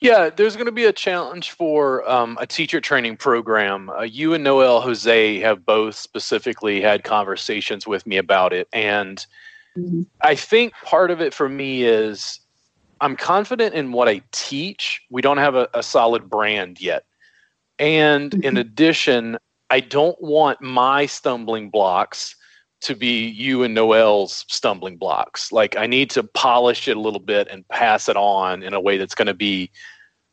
[0.00, 3.88] Yeah, there's going to be a challenge for um, a teacher training program.
[3.88, 8.68] Uh, you and Noel Jose have both specifically had conversations with me about it.
[8.74, 9.24] And
[9.74, 10.02] mm-hmm.
[10.20, 12.40] I think part of it for me is
[13.00, 15.00] I'm confident in what I teach.
[15.08, 17.06] We don't have a, a solid brand yet.
[17.78, 18.42] And mm-hmm.
[18.42, 19.38] in addition,
[19.70, 22.36] I don't want my stumbling blocks
[22.82, 25.50] to be you and Noel's stumbling blocks.
[25.50, 28.80] Like I need to polish it a little bit and pass it on in a
[28.80, 29.70] way that's going to be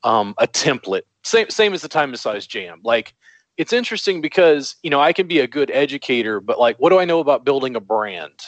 [0.04, 1.04] um, a template.
[1.24, 2.82] Same same as the Thai size jam.
[2.84, 3.14] Like
[3.58, 7.00] it's interesting because you know I can be a good educator, but like what do
[7.00, 8.40] I know about building a brand?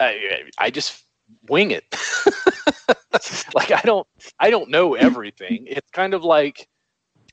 [0.00, 1.04] I, I just
[1.48, 1.84] wing it.
[3.54, 4.06] like I don't
[4.38, 5.64] I don't know everything.
[5.66, 6.68] It's kind of like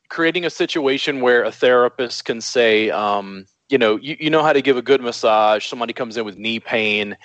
[0.09, 4.53] creating a situation where a therapist can say, um, you know, you, you know how
[4.53, 5.65] to give a good massage.
[5.65, 7.17] Somebody comes in with knee pain,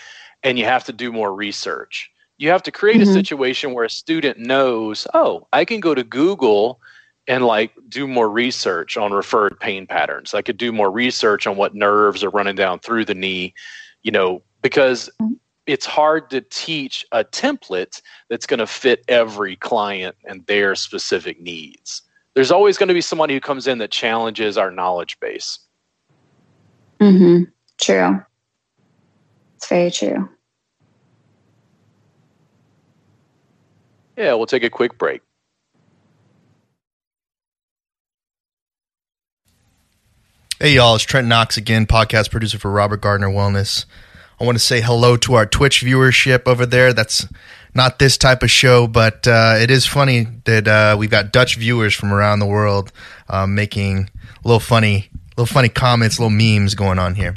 [0.42, 2.10] and you have to do more research.
[2.38, 3.10] You have to create mm-hmm.
[3.10, 6.80] a situation where a student knows, oh, I can go to Google
[7.28, 10.32] and like do more research on referred pain patterns.
[10.32, 13.54] I could do more research on what nerves are running down through the knee,
[14.02, 15.34] you know, because mm-hmm.
[15.66, 21.38] it's hard to teach a template that's going to fit every client and their specific
[21.40, 22.02] needs
[22.40, 25.58] there's always going to be somebody who comes in that challenges our knowledge base.
[26.98, 27.50] Mm-hmm.
[27.76, 28.24] True.
[29.56, 30.26] It's very true.
[34.16, 35.20] Yeah, we'll take a quick break.
[40.58, 43.84] Hey, y'all, it's Trent Knox again, podcast producer for Robert Gardner Wellness.
[44.40, 46.94] I want to say hello to our Twitch viewership over there.
[46.94, 47.26] That's
[47.74, 51.56] not this type of show, but uh, it is funny that uh, we've got Dutch
[51.56, 52.92] viewers from around the world
[53.28, 54.10] uh, making
[54.44, 57.34] little funny, little funny comments, little memes going on here.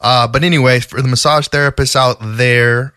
[0.00, 2.92] Uh, but anyway, for the massage therapists out there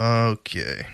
[0.00, 0.86] okay.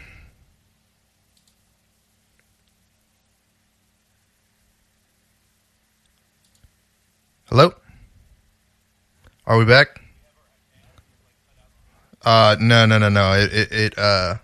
[7.48, 7.72] Hello?
[9.46, 10.00] Are we back?
[12.24, 13.34] Uh, no, no, no, no.
[13.34, 14.38] It, it, it, uh,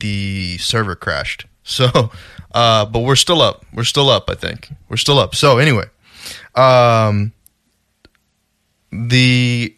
[0.00, 1.46] the server crashed.
[1.68, 2.10] So,
[2.52, 3.66] uh, but we're still up.
[3.74, 4.30] We're still up.
[4.30, 5.34] I think we're still up.
[5.34, 5.84] So anyway,
[6.54, 7.34] um,
[8.90, 9.76] the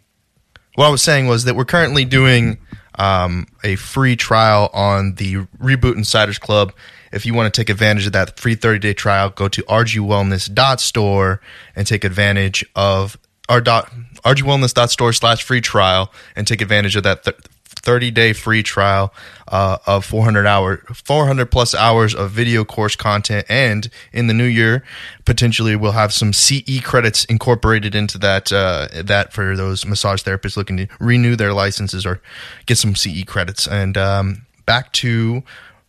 [0.77, 2.59] what I was saying was that we're currently doing
[3.01, 6.73] um, a free trial on the Reboot Insiders Club.
[7.13, 11.41] If you want to take advantage of that free 30 day trial, go to rgwellness.store
[11.75, 13.91] and take advantage of our dot
[14.25, 17.39] rgwellness.store slash free trial and take advantage of that th-
[17.81, 19.13] 30 day free trial
[19.49, 23.47] uh, of 400 hour 400 plus hours of video course content.
[23.49, 24.85] And in the new year
[25.25, 30.57] potentially we'll have some CE credits incorporated into that uh, that for those massage therapists
[30.57, 32.21] looking to renew their licenses or
[32.67, 33.67] get some CE credits.
[33.67, 35.43] And um, back to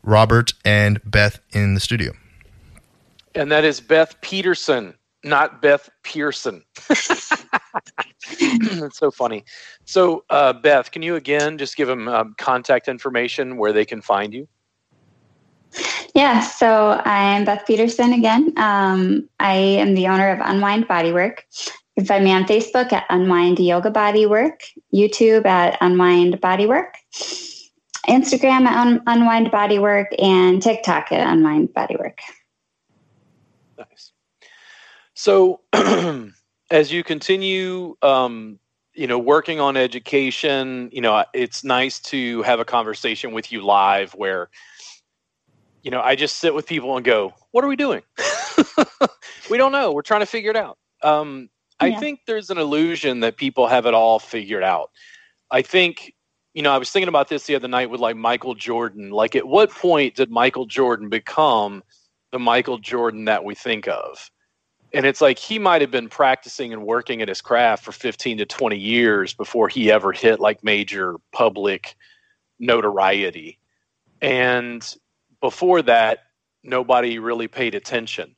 [0.04, 2.14] Robert and Beth in the studio.
[3.36, 6.64] And that is Beth Peterson not Beth Pearson.
[6.88, 7.32] That's
[8.98, 9.44] so funny.
[9.86, 14.02] So, uh, Beth, can you again just give them um, contact information where they can
[14.02, 14.48] find you?
[16.14, 18.54] Yeah, so I'm Beth Peterson again.
[18.58, 21.40] Um, I am the owner of Unwind Bodywork.
[21.96, 24.62] You can find me on Facebook at Unwind Yoga Bodywork,
[24.94, 26.94] YouTube at Unwind Bodywork,
[28.08, 32.18] Instagram at Un- Unwind Bodywork, and TikTok at Unwind Bodywork.
[35.22, 35.62] So,
[36.72, 38.58] as you continue, um,
[38.96, 43.62] you know, working on education, you know, it's nice to have a conversation with you
[43.62, 44.50] live where,
[45.84, 48.02] you know, I just sit with people and go, "What are we doing?
[49.52, 49.92] we don't know.
[49.92, 52.00] We're trying to figure it out." Um, I yeah.
[52.00, 54.90] think there's an illusion that people have it all figured out.
[55.52, 56.16] I think,
[56.56, 59.12] you know, I was thinking about this the other night with like Michael Jordan.
[59.12, 61.84] Like, at what point did Michael Jordan become
[62.32, 64.32] the Michael Jordan that we think of?
[64.94, 68.40] And it's like he might have been practicing and working at his craft for 15
[68.40, 71.96] to 20 years before he ever hit like major public
[72.60, 73.58] notoriety
[74.22, 74.96] and
[75.40, 76.20] before that
[76.64, 78.36] nobody really paid attention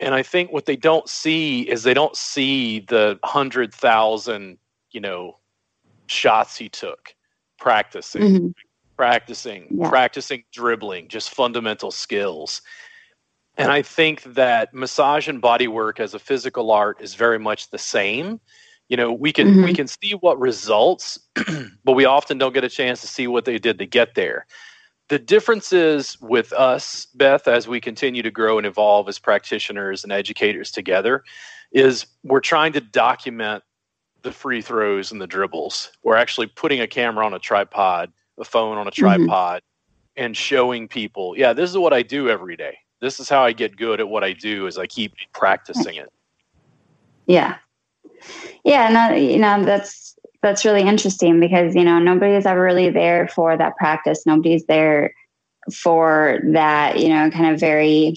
[0.00, 4.58] and i think what they don't see is they don't see the 100,000
[4.92, 5.36] you know
[6.06, 7.14] shots he took
[7.58, 8.48] practicing mm-hmm.
[8.96, 9.88] practicing yeah.
[9.88, 12.62] practicing dribbling just fundamental skills
[13.58, 17.70] and I think that massage and body work as a physical art is very much
[17.70, 18.40] the same.
[18.88, 19.64] You know, we can mm-hmm.
[19.64, 21.18] we can see what results,
[21.84, 24.46] but we often don't get a chance to see what they did to get there.
[25.08, 30.04] The difference is with us, Beth, as we continue to grow and evolve as practitioners
[30.04, 31.24] and educators together,
[31.72, 33.64] is we're trying to document
[34.22, 35.90] the free throws and the dribbles.
[36.04, 39.00] We're actually putting a camera on a tripod, a phone on a mm-hmm.
[39.00, 40.24] tripod, mm-hmm.
[40.24, 43.52] and showing people, yeah, this is what I do every day this is how I
[43.52, 46.12] get good at what I do is I keep practicing it.
[47.26, 47.56] Yeah.
[48.64, 53.28] Yeah, no, you know, that's that's really interesting because, you know, nobody's ever really there
[53.28, 54.24] for that practice.
[54.24, 55.12] Nobody's there
[55.72, 58.16] for that, you know, kind of very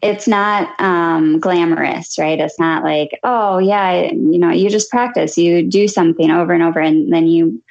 [0.00, 2.38] it's not um, glamorous, right?
[2.38, 6.62] It's not like, oh yeah, you know, you just practice, you do something over and
[6.62, 7.62] over, and then you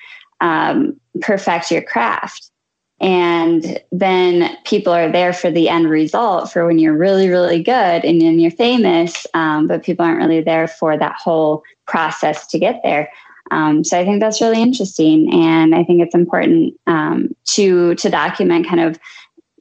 [0.41, 2.51] um, perfect your craft
[2.99, 8.03] and then people are there for the end result for when you're really really good
[8.03, 12.59] and then you're famous um, but people aren't really there for that whole process to
[12.59, 13.09] get there.
[13.51, 15.31] Um, so i think that's really interesting.
[15.33, 18.99] And i think it's important um, to to document kind of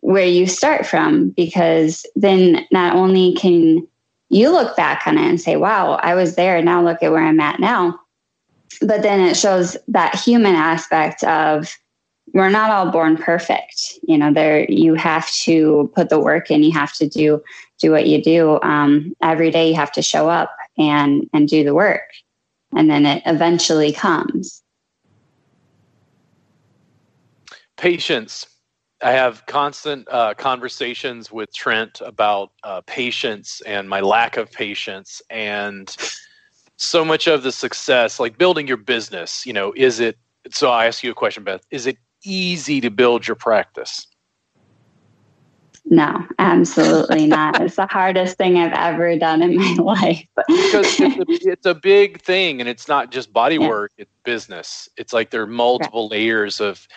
[0.01, 3.87] where you start from because then not only can
[4.29, 6.62] you look back on it and say wow i was there.
[6.62, 8.01] Now look at where i'm at now.
[8.81, 11.75] But then it shows that human aspect of
[12.37, 13.99] we're not all born perfect.
[14.03, 16.62] You know there you have to put the work in.
[16.62, 17.42] You have to do
[17.79, 18.61] do what you do.
[18.62, 22.11] Um, every day you have to show up and and do the work.
[22.75, 24.62] And then it eventually comes.
[27.79, 28.46] Patience.
[29.03, 35.22] I have constant uh, conversations with trent about uh, patience and my lack of patience
[35.31, 35.94] and
[36.77, 40.18] so much of the success like building your business you know is it
[40.51, 41.96] so i ask you a question beth is it
[42.27, 44.07] easy to build your practice?
[45.89, 47.61] No, absolutely not.
[47.61, 50.27] It's the hardest thing I've ever done in my life.
[50.49, 53.69] because it's a, it's a, big thing and it's not just body yeah.
[53.69, 54.89] work, it's business.
[54.97, 56.19] It's like there are multiple right.
[56.19, 56.89] layers of,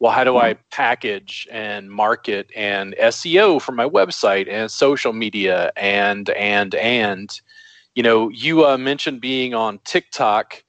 [0.00, 0.36] well, how do.
[0.38, 7.40] I package and market and SEO for my website and social media and, and, and,
[7.94, 10.64] you know, you uh, mentioned being on TikTok.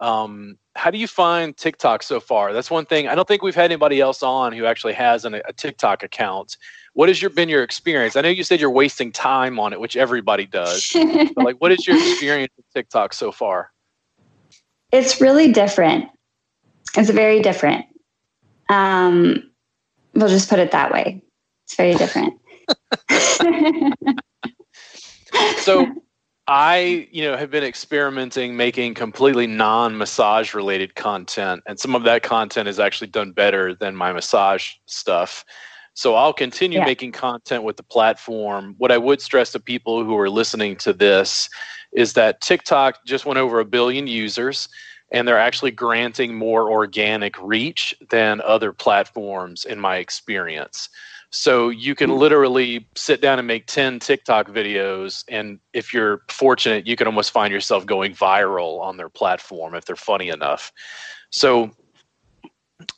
[0.00, 2.52] Um, how do you find TikTok so far?
[2.52, 3.06] That's one thing.
[3.06, 6.56] I don't think we've had anybody else on who actually has an, a TikTok account.
[6.94, 8.16] What has your been your experience?
[8.16, 10.90] I know you said you're wasting time on it, which everybody does.
[11.34, 13.70] but like, what is your experience with TikTok so far?
[14.92, 16.06] It's really different.
[16.96, 17.86] It's very different.
[18.68, 19.50] Um,
[20.14, 21.22] we'll just put it that way.
[21.64, 22.34] It's very different.
[25.58, 25.86] so
[26.46, 32.22] I, you know, have been experimenting making completely non-massage related content, and some of that
[32.22, 35.44] content is actually done better than my massage stuff.
[35.94, 36.84] So I'll continue yeah.
[36.84, 38.74] making content with the platform.
[38.78, 41.48] What I would stress to people who are listening to this
[41.92, 44.68] is that TikTok just went over a billion users
[45.12, 50.88] and they're actually granting more organic reach than other platforms in my experience.
[51.36, 52.16] So you can hmm.
[52.16, 55.24] literally sit down and make 10 TikTok videos.
[55.28, 59.84] And if you're fortunate, you can almost find yourself going viral on their platform if
[59.84, 60.72] they're funny enough.
[61.30, 61.72] So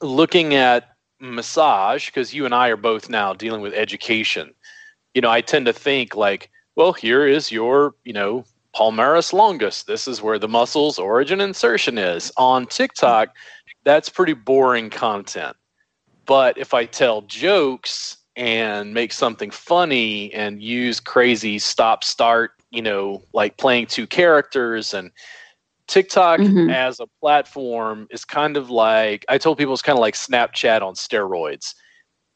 [0.03, 4.53] looking at massage, because you and I are both now dealing with education,
[5.15, 8.45] you know, I tend to think like, well, here is your, you know,
[8.77, 9.85] palmaris longus.
[9.85, 12.31] This is where the muscle's origin insertion is.
[12.37, 13.35] On TikTok,
[13.83, 15.57] that's pretty boring content.
[16.27, 22.83] But if I tell jokes and make something funny and use crazy stop start, you
[22.83, 25.11] know, like playing two characters and
[25.87, 26.69] TikTok mm-hmm.
[26.69, 30.83] as a platform is kind of like I told people it's kind of like Snapchat
[30.83, 31.75] on steroids.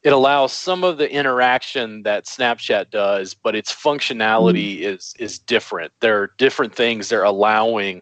[0.03, 4.95] It allows some of the interaction that Snapchat does, but its functionality mm-hmm.
[4.95, 5.91] is is different.
[5.99, 8.01] There are different things they're allowing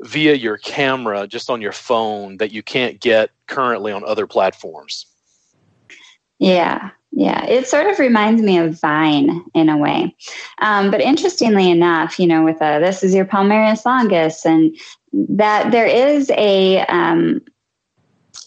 [0.00, 5.06] via your camera just on your phone that you can't get currently on other platforms.
[6.38, 6.90] Yeah.
[7.10, 10.14] Yeah, it sort of reminds me of Vine in a way.
[10.60, 14.76] Um, but interestingly enough, you know, with a, this is your palmaris longus, and
[15.12, 17.40] that there is a um,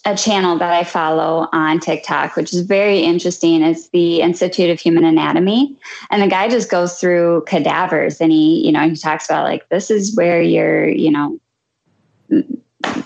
[0.06, 3.62] a channel that I follow on TikTok, which is very interesting.
[3.62, 5.78] It's the Institute of Human Anatomy,
[6.10, 9.68] and the guy just goes through cadavers, and he, you know, he talks about like
[9.70, 11.40] this is where your, you know,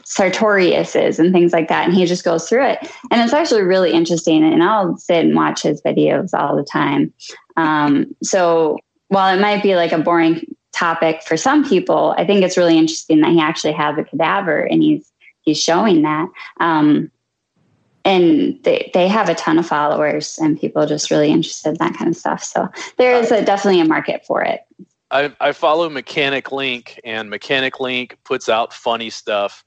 [0.04, 1.86] sartorius is and things like that.
[1.86, 2.80] And he just goes through it.
[3.12, 4.44] And it's actually really interesting.
[4.44, 7.14] And I'll sit and watch his videos all the time.
[7.58, 12.44] Um, so while it might be like a boring topic for some people, I think
[12.44, 15.12] it's really interesting that he actually has a cadaver and he's
[15.42, 16.28] he's showing that.
[16.60, 17.12] Um,
[18.04, 21.96] and they, they have a ton of followers and people just really interested in that
[21.96, 22.44] kind of stuff.
[22.44, 24.62] So there is a, definitely a market for it.
[25.16, 29.64] I, I follow Mechanic Link, and Mechanic Link puts out funny stuff.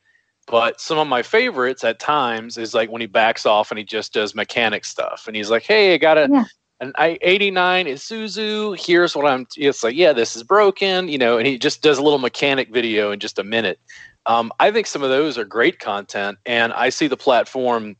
[0.47, 3.85] But some of my favorites at times is like when he backs off and he
[3.85, 6.45] just does mechanic stuff, and he's like, "Hey, I got a yeah.
[6.81, 8.79] an I eighty nine Isuzu.
[8.79, 11.99] Here's what I'm." It's like, "Yeah, this is broken," you know, and he just does
[11.99, 13.79] a little mechanic video in just a minute.
[14.27, 17.97] Um, I think some of those are great content, and I see the platform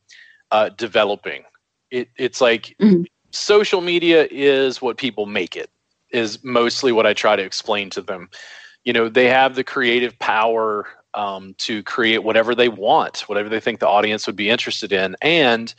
[0.51, 1.43] uh, developing.
[1.89, 3.03] It, it's like mm-hmm.
[3.31, 5.71] social media is what people make it
[6.11, 8.29] is mostly what I try to explain to them.
[8.83, 13.59] You know, they have the creative power um, to create whatever they want, whatever they
[13.59, 15.15] think the audience would be interested in.
[15.21, 15.73] And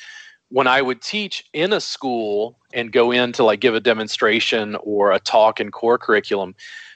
[0.48, 4.76] when I would teach in a school and go in to like give a demonstration
[4.82, 6.54] or a talk in core curriculum,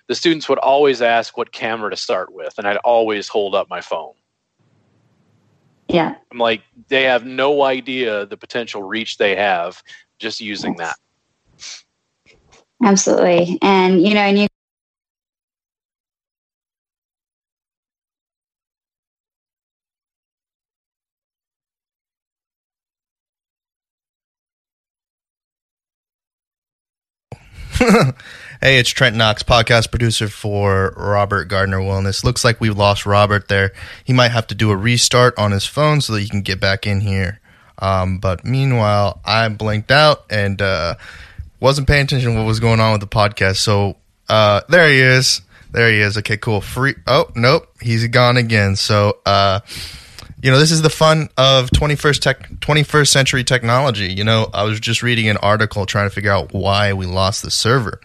[0.08, 3.70] the students would always ask what camera to start with, and I'd always hold up
[3.70, 4.12] my phone.
[5.88, 6.16] Yeah.
[6.30, 9.82] I'm like, they have no idea the potential reach they have
[10.18, 10.96] just using that.
[12.82, 13.58] Absolutely.
[13.62, 14.46] And, you know, and you
[28.60, 32.22] hey, it's Trent Knox, podcast producer for Robert Gardner Wellness.
[32.24, 33.72] Looks like we've lost Robert there.
[34.04, 36.60] He might have to do a restart on his phone so that he can get
[36.60, 37.40] back in here.
[37.78, 40.94] Um, but meanwhile, I blinked out and uh,
[41.64, 43.56] wasn't paying attention to what was going on with the podcast.
[43.56, 43.96] So
[44.28, 45.40] uh, there he is.
[45.72, 46.18] There he is.
[46.18, 46.60] Okay, cool.
[46.60, 46.94] Free.
[47.06, 47.66] Oh, nope.
[47.80, 48.76] He's gone again.
[48.76, 49.60] So, uh,
[50.42, 54.12] you know, this is the fun of 21st tech, 21st century technology.
[54.12, 57.42] You know, I was just reading an article trying to figure out why we lost
[57.42, 57.98] the server,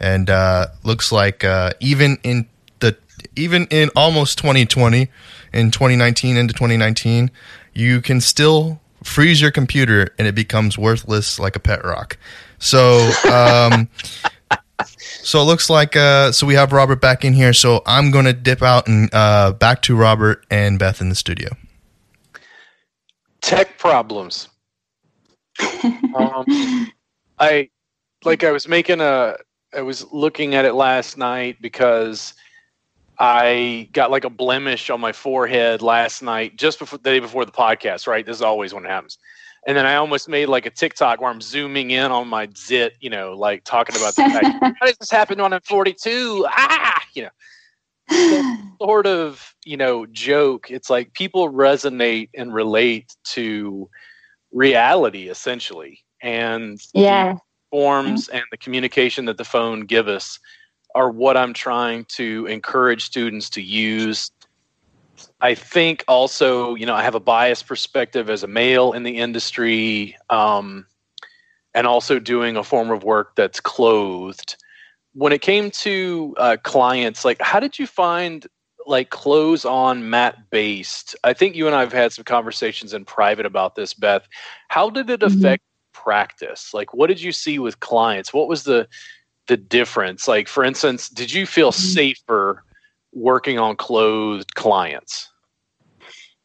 [0.00, 2.48] and uh, looks like uh, even in
[2.80, 2.96] the
[3.36, 5.08] even in almost 2020,
[5.52, 7.30] in 2019 into 2019,
[7.74, 12.18] you can still freeze your computer and it becomes worthless like a pet rock.
[12.58, 13.88] So, um,
[14.86, 17.52] so it looks like uh, so we have Robert back in here.
[17.52, 21.14] So I'm going to dip out and uh, back to Robert and Beth in the
[21.14, 21.50] studio.
[23.40, 24.48] Tech problems.
[26.16, 26.90] um,
[27.38, 27.68] I
[28.24, 29.36] like I was making a
[29.74, 32.34] I was looking at it last night because
[33.18, 37.44] I got like a blemish on my forehead last night, just before the day before
[37.44, 38.06] the podcast.
[38.06, 39.18] Right, this is always when it happens.
[39.66, 42.96] And then I almost made like a TikTok where I'm zooming in on my zit,
[43.00, 44.46] you know, like talking about the fact,
[44.80, 46.46] how does this happen when I'm 42?
[46.48, 47.30] Ah, you know,
[48.80, 53.88] sort of you know joke it's like people resonate and relate to
[54.52, 57.34] reality essentially and yeah
[57.70, 60.38] forms and the communication that the phone give us
[60.94, 64.30] are what I'm trying to encourage students to use.
[65.40, 69.18] I think also, you know, I have a biased perspective as a male in the
[69.18, 70.86] industry, um,
[71.74, 74.56] and also doing a form of work that's clothed.
[75.12, 78.46] When it came to uh, clients, like, how did you find
[78.86, 81.16] like close on mat based?
[81.24, 84.26] I think you and I have had some conversations in private about this, Beth.
[84.68, 85.38] How did it mm-hmm.
[85.38, 85.62] affect
[85.92, 86.74] practice?
[86.74, 88.32] Like, what did you see with clients?
[88.32, 88.88] What was the
[89.46, 90.26] the difference?
[90.26, 91.80] Like, for instance, did you feel mm-hmm.
[91.80, 92.64] safer
[93.14, 95.30] working on clothed clients?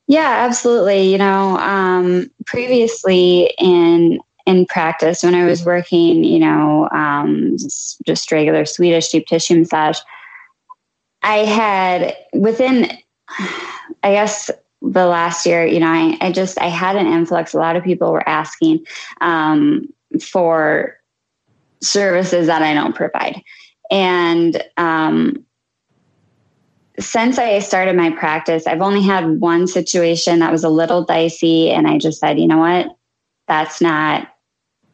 [0.07, 1.11] Yeah, absolutely.
[1.11, 8.32] You know, um, previously in in practice, when I was working, you know, um, just,
[8.32, 9.99] regular Swedish deep tissue massage,
[11.22, 12.89] I had within,
[14.03, 14.49] I guess,
[14.82, 17.53] the last year, you know, I, I just I had an influx.
[17.53, 18.86] A lot of people were asking
[19.22, 20.97] um, for
[21.82, 23.41] services that I don't provide.
[23.91, 25.45] And um,
[27.00, 31.72] since I started my practice, I've only had one situation that was a little dicey.
[31.72, 32.95] And I just said, you know what?
[33.47, 34.28] That's not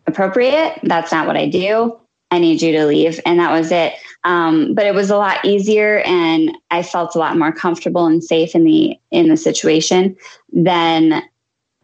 [0.07, 0.79] appropriate.
[0.83, 1.99] That's not what I do.
[2.31, 3.19] I need you to leave.
[3.25, 3.93] And that was it.
[4.23, 8.23] Um, but it was a lot easier and I felt a lot more comfortable and
[8.23, 10.17] safe in the in the situation
[10.51, 11.21] than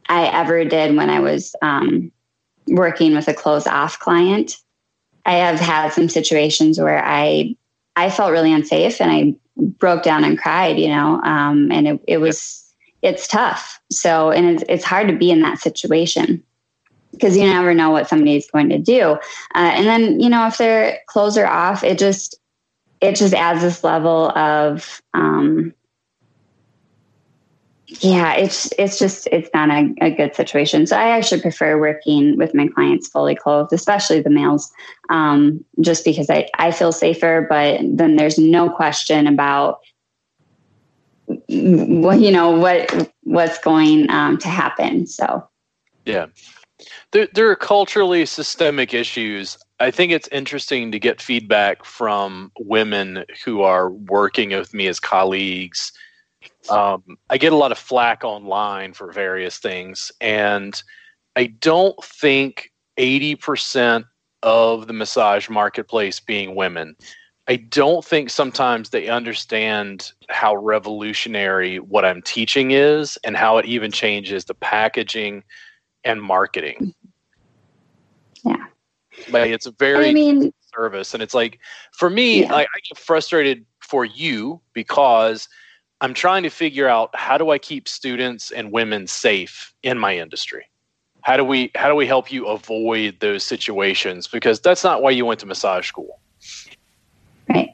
[0.10, 2.12] I ever did when I was um,
[2.68, 4.58] working with a closed off client.
[5.26, 7.56] I have had some situations where I
[7.96, 12.02] I felt really unsafe and I broke down and cried, you know, um, and it,
[12.08, 12.58] it was
[13.02, 13.80] it's tough.
[13.92, 16.44] So and it's it's hard to be in that situation
[17.12, 19.12] because you never know what somebody's going to do.
[19.56, 22.40] Uh, and then you know if their clothes are off, it just
[23.02, 25.74] it just adds this level of um,
[28.00, 30.88] yeah, it's it's just it's not a, a, good situation.
[30.88, 34.72] So I actually prefer working with my clients fully clothed, especially the males,
[35.10, 37.46] um, just because I, I feel safer.
[37.50, 39.82] But then there's no question about
[41.28, 45.06] what you know what what's going um, to happen.
[45.06, 45.46] So
[46.06, 46.28] yeah,
[47.12, 49.58] there there are culturally systemic issues.
[49.82, 55.00] I think it's interesting to get feedback from women who are working with me as
[55.00, 55.92] colleagues
[56.70, 60.82] um, I get a lot of flack online for various things, and
[61.36, 64.06] I don't think 80%
[64.44, 66.96] of the massage marketplace being women.
[67.48, 73.66] I don't think sometimes they understand how revolutionary what I'm teaching is and how it
[73.66, 75.44] even changes the packaging
[76.04, 76.94] and marketing.
[78.44, 78.66] Yeah.
[79.32, 81.14] But it's a very I mean, service.
[81.14, 81.60] And it's like,
[81.92, 82.54] for me, yeah.
[82.54, 85.50] I, I get frustrated for you because–
[86.02, 90.18] I'm trying to figure out how do I keep students and women safe in my
[90.18, 90.66] industry?
[91.22, 95.12] How do we how do we help you avoid those situations because that's not why
[95.12, 96.20] you went to massage school.
[97.48, 97.70] Right.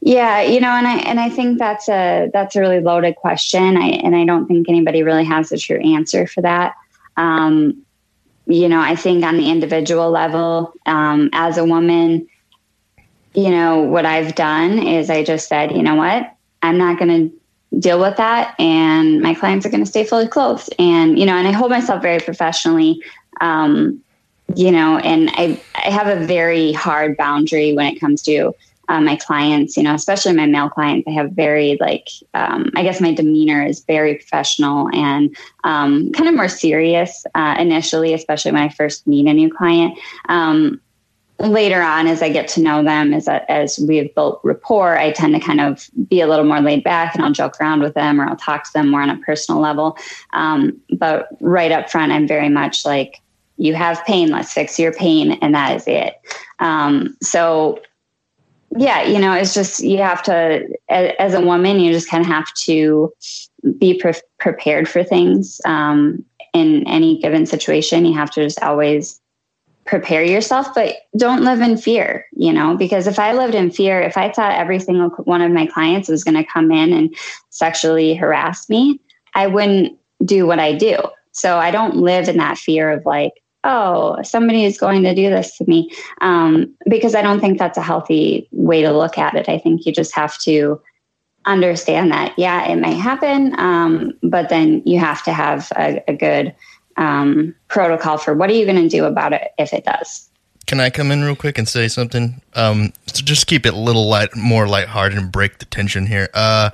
[0.00, 3.76] Yeah, you know, and I and I think that's a that's a really loaded question.
[3.76, 6.74] I and I don't think anybody really has a true answer for that.
[7.16, 7.84] Um,
[8.46, 12.28] you know, I think on the individual level, um, as a woman,
[13.36, 17.30] you know, what I've done is I just said, you know what, I'm not going
[17.30, 18.58] to deal with that.
[18.58, 20.74] And my clients are going to stay fully clothed.
[20.78, 23.00] And, you know, and I hold myself very professionally.
[23.42, 24.02] Um,
[24.54, 28.54] you know, and I, I have a very hard boundary when it comes to
[28.88, 31.06] uh, my clients, you know, especially my male clients.
[31.06, 36.28] I have very, like, um, I guess my demeanor is very professional and um, kind
[36.28, 39.98] of more serious uh, initially, especially when I first meet a new client.
[40.28, 40.80] Um,
[41.38, 45.34] later on as i get to know them as as we've built rapport i tend
[45.34, 48.20] to kind of be a little more laid back and i'll joke around with them
[48.20, 49.96] or i'll talk to them more on a personal level.
[50.32, 53.20] Um, but right up front i'm very much like
[53.58, 56.14] you have pain let's fix your pain and that is it.
[56.58, 57.80] Um, so
[58.78, 62.28] yeah you know it's just you have to as a woman you just kind of
[62.28, 63.12] have to
[63.78, 65.60] be pre- prepared for things.
[65.66, 66.24] Um,
[66.54, 69.20] in any given situation you have to just always
[69.86, 74.00] prepare yourself, but don't live in fear, you know, because if I lived in fear,
[74.00, 77.14] if I thought every single one of my clients was going to come in and
[77.50, 79.00] sexually harass me,
[79.34, 80.98] I wouldn't do what I do.
[81.32, 83.32] So I don't live in that fear of like,
[83.62, 85.90] oh, somebody is going to do this to me.
[86.20, 89.48] Um, because I don't think that's a healthy way to look at it.
[89.48, 90.80] I think you just have to
[91.44, 96.14] understand that, yeah, it may happen, um, but then you have to have a, a
[96.14, 96.54] good
[96.96, 100.28] um, protocol for what are you going to do about it if it does.
[100.66, 102.40] Can I come in real quick and say something?
[102.54, 106.28] Um, so just keep it a little light, more lighthearted, and break the tension here.
[106.34, 106.70] Uh,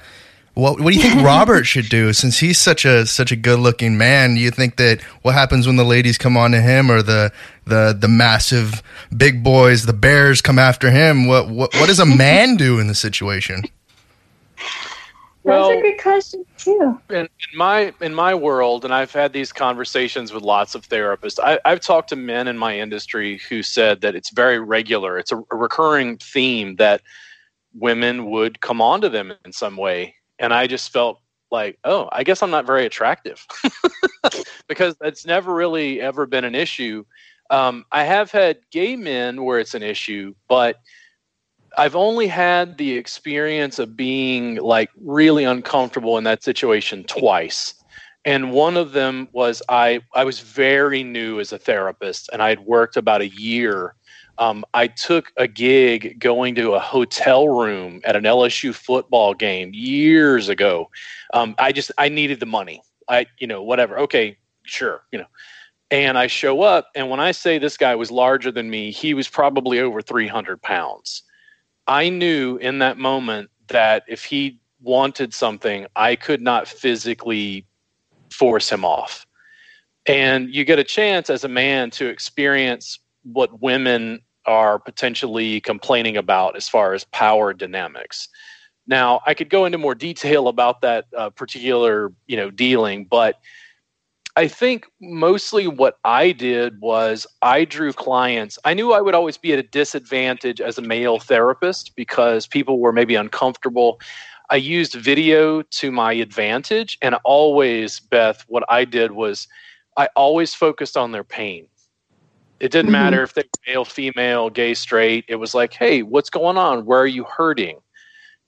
[0.54, 3.58] What, what do you think Robert should do since he's such a such a good
[3.58, 4.36] looking man?
[4.36, 7.32] You think that what happens when the ladies come on to him or the
[7.66, 8.82] the the massive
[9.16, 11.26] big boys, the bears come after him?
[11.26, 13.62] What what what does a man do in the situation?
[15.44, 17.00] Well, That's a good question too.
[17.10, 21.38] In, in, my in my world, and I've had these conversations with lots of therapists.
[21.42, 25.18] I, have talked to men in my industry who said that it's very regular.
[25.18, 27.02] It's a, a recurring theme that
[27.74, 31.20] women would come onto them in some way and I just felt
[31.50, 33.46] like, oh, I guess I'm not very attractive
[34.68, 37.04] because it's never really ever been an issue.
[37.48, 40.76] Um, I have had gay men where it's an issue, but
[41.78, 47.74] I've only had the experience of being like really uncomfortable in that situation twice.
[48.24, 52.50] And one of them was I I was very new as a therapist and I
[52.50, 53.94] had worked about a year
[54.38, 59.70] um, I took a gig going to a hotel room at an LSU football game
[59.74, 60.90] years ago.
[61.34, 62.82] Um, I just I needed the money.
[63.08, 63.98] I you know whatever.
[64.00, 65.02] Okay, sure.
[65.12, 65.26] You know,
[65.90, 69.14] and I show up, and when I say this guy was larger than me, he
[69.14, 71.22] was probably over three hundred pounds.
[71.86, 77.66] I knew in that moment that if he wanted something, I could not physically
[78.30, 79.26] force him off.
[80.06, 86.16] And you get a chance as a man to experience what women are potentially complaining
[86.16, 88.28] about as far as power dynamics.
[88.86, 93.36] Now, I could go into more detail about that uh, particular, you know, dealing, but
[94.34, 98.58] I think mostly what I did was I drew clients.
[98.64, 102.78] I knew I would always be at a disadvantage as a male therapist because people
[102.78, 104.00] were maybe uncomfortable.
[104.48, 109.48] I used video to my advantage, and always, Beth, what I did was
[109.98, 111.66] I always focused on their pain.
[112.58, 112.92] It didn't mm-hmm.
[112.92, 115.26] matter if they were male, female, gay, straight.
[115.28, 116.86] It was like, hey, what's going on?
[116.86, 117.80] Where are you hurting?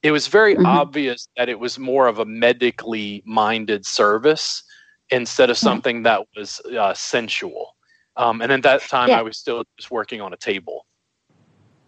[0.03, 0.67] It was very mm-hmm.
[0.67, 4.63] obvious that it was more of a medically minded service
[5.11, 7.77] instead of something that was uh, sensual.
[8.17, 9.19] Um, and at that time, yeah.
[9.19, 10.87] I was still just working on a table.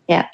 [0.09, 0.29] Yeah.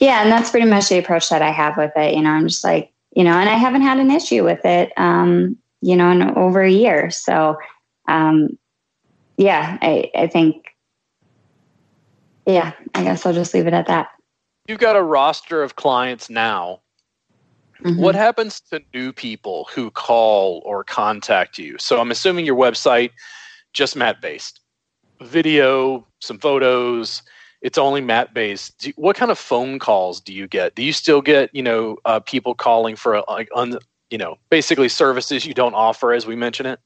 [0.00, 0.22] Yeah.
[0.22, 2.14] And that's pretty much the approach that I have with it.
[2.14, 4.92] You know, I'm just like, you know, and I haven't had an issue with it,
[4.96, 7.10] um, you know, in over a year.
[7.10, 7.56] So,
[8.08, 8.58] um,
[9.36, 10.70] yeah, I, I think
[12.46, 14.08] yeah, I guess I'll just leave it at that.
[14.66, 16.80] You've got a roster of clients now.
[17.82, 18.00] Mm-hmm.
[18.00, 21.76] What happens to new people who call or contact you?
[21.78, 23.10] So I'm assuming your website
[23.72, 24.60] just mat based,
[25.22, 27.22] video, some photos.
[27.62, 28.90] It's only mat based.
[28.96, 30.74] what kind of phone calls do you get?
[30.74, 33.78] Do you still get you know uh, people calling for like un,
[34.10, 36.80] you know basically services you don't offer as we mentioned it?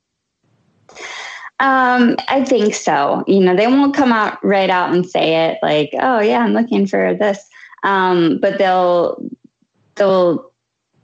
[1.60, 3.24] Um, I think so.
[3.26, 6.52] You know, they won't come out right out and say it like, "Oh yeah, I'm
[6.52, 7.48] looking for this,"
[7.84, 9.24] um, but they'll
[9.94, 10.53] they'll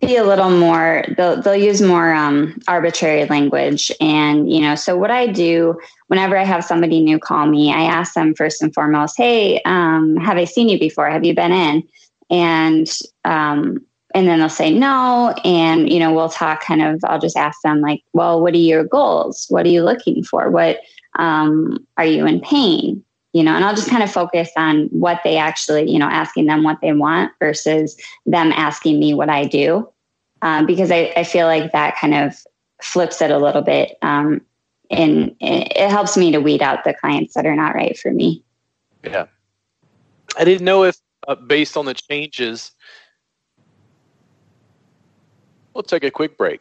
[0.01, 1.05] be a little more.
[1.17, 4.75] They'll they'll use more um, arbitrary language, and you know.
[4.75, 5.79] So what I do
[6.09, 10.17] whenever I have somebody new call me, I ask them first and foremost, "Hey, um,
[10.17, 11.11] have I seen you before?
[11.11, 11.83] Have you been in?"
[12.31, 12.91] And
[13.25, 13.85] um,
[14.15, 17.61] and then they'll say no and you know we'll talk kind of i'll just ask
[17.63, 20.81] them like well what are your goals what are you looking for what
[21.19, 25.21] um, are you in pain you know and i'll just kind of focus on what
[25.25, 29.45] they actually you know asking them what they want versus them asking me what i
[29.45, 29.89] do.
[30.43, 32.35] Um, because I, I feel like that kind of
[32.83, 34.41] flips it a little bit um,
[34.91, 38.43] and it helps me to weed out the clients that are not right for me.
[39.05, 39.27] Yeah.
[40.39, 40.97] I didn't know if
[41.29, 42.73] uh, based on the changes
[45.75, 46.61] We'll take a quick break.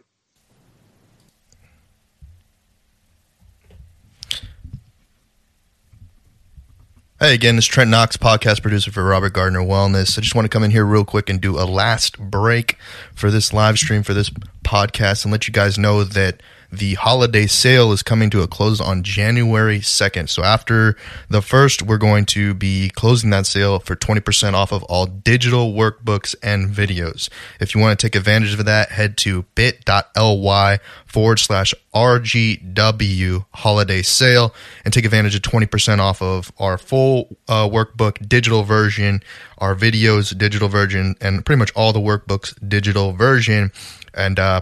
[7.21, 10.17] Hey, again, this is Trent Knox, podcast producer for Robert Gardner Wellness.
[10.17, 12.77] I just want to come in here real quick and do a last break
[13.13, 14.29] for this live stream for this
[14.63, 16.41] podcast and let you guys know that
[16.71, 20.29] the holiday sale is coming to a close on January 2nd.
[20.29, 20.95] So after
[21.29, 25.73] the first, we're going to be closing that sale for 20% off of all digital
[25.73, 27.29] workbooks and videos.
[27.59, 34.01] If you want to take advantage of that, head to bit.ly forward slash RGW holiday
[34.03, 34.53] sale
[34.85, 39.23] and take advantage of 20% off of our full uh, workbook digital version,
[39.57, 43.71] our videos digital version, and pretty much all the workbooks digital version.
[44.13, 44.61] And uh,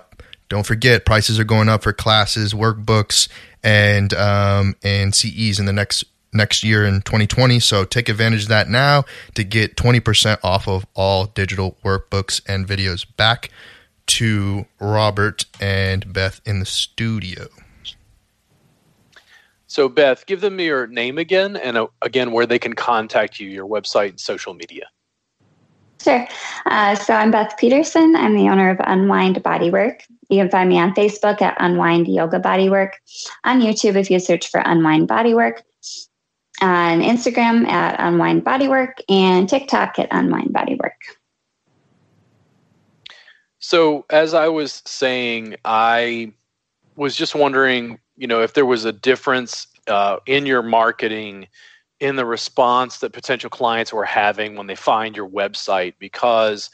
[0.50, 3.28] don't forget, prices are going up for classes, workbooks,
[3.64, 7.60] and um, and CEs in the next next year in 2020.
[7.60, 12.68] So take advantage of that now to get 20% off of all digital workbooks and
[12.68, 13.06] videos.
[13.18, 13.50] Back
[14.08, 17.48] to Robert and Beth in the studio.
[19.70, 23.50] So, Beth, give them your name again and uh, again where they can contact you,
[23.50, 24.86] your website and social media.
[26.02, 26.26] Sure.
[26.66, 28.16] Uh, so I'm Beth Peterson.
[28.16, 30.02] I'm the owner of Unwind Bodywork.
[30.30, 32.92] You can find me on Facebook at Unwind Yoga Bodywork,
[33.44, 35.62] on YouTube if you search for Unwind Bodywork,
[36.62, 40.92] on Instagram at Unwind Bodywork, and TikTok at Unwind Bodywork.
[43.60, 46.34] So, as I was saying, I
[46.96, 51.48] was just wondering, you know, if there was a difference uh, in your marketing
[52.00, 56.70] in the response that potential clients were having when they find your website because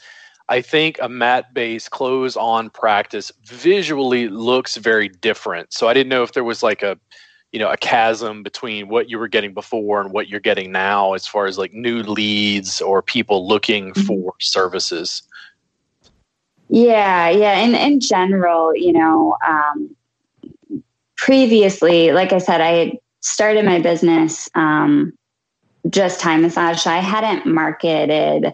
[0.48, 5.72] I think a mat based close on practice visually looks very different.
[5.72, 6.98] So I didn't know if there was like a
[7.52, 11.14] you know a chasm between what you were getting before and what you're getting now
[11.14, 14.02] as far as like new leads or people looking mm-hmm.
[14.02, 15.22] for services.
[16.68, 17.58] Yeah, yeah.
[17.58, 19.94] In in general, you know, um,
[21.16, 25.12] previously, like I said, I started my business um,
[25.88, 26.86] just Thai massage.
[26.86, 28.52] I hadn't marketed,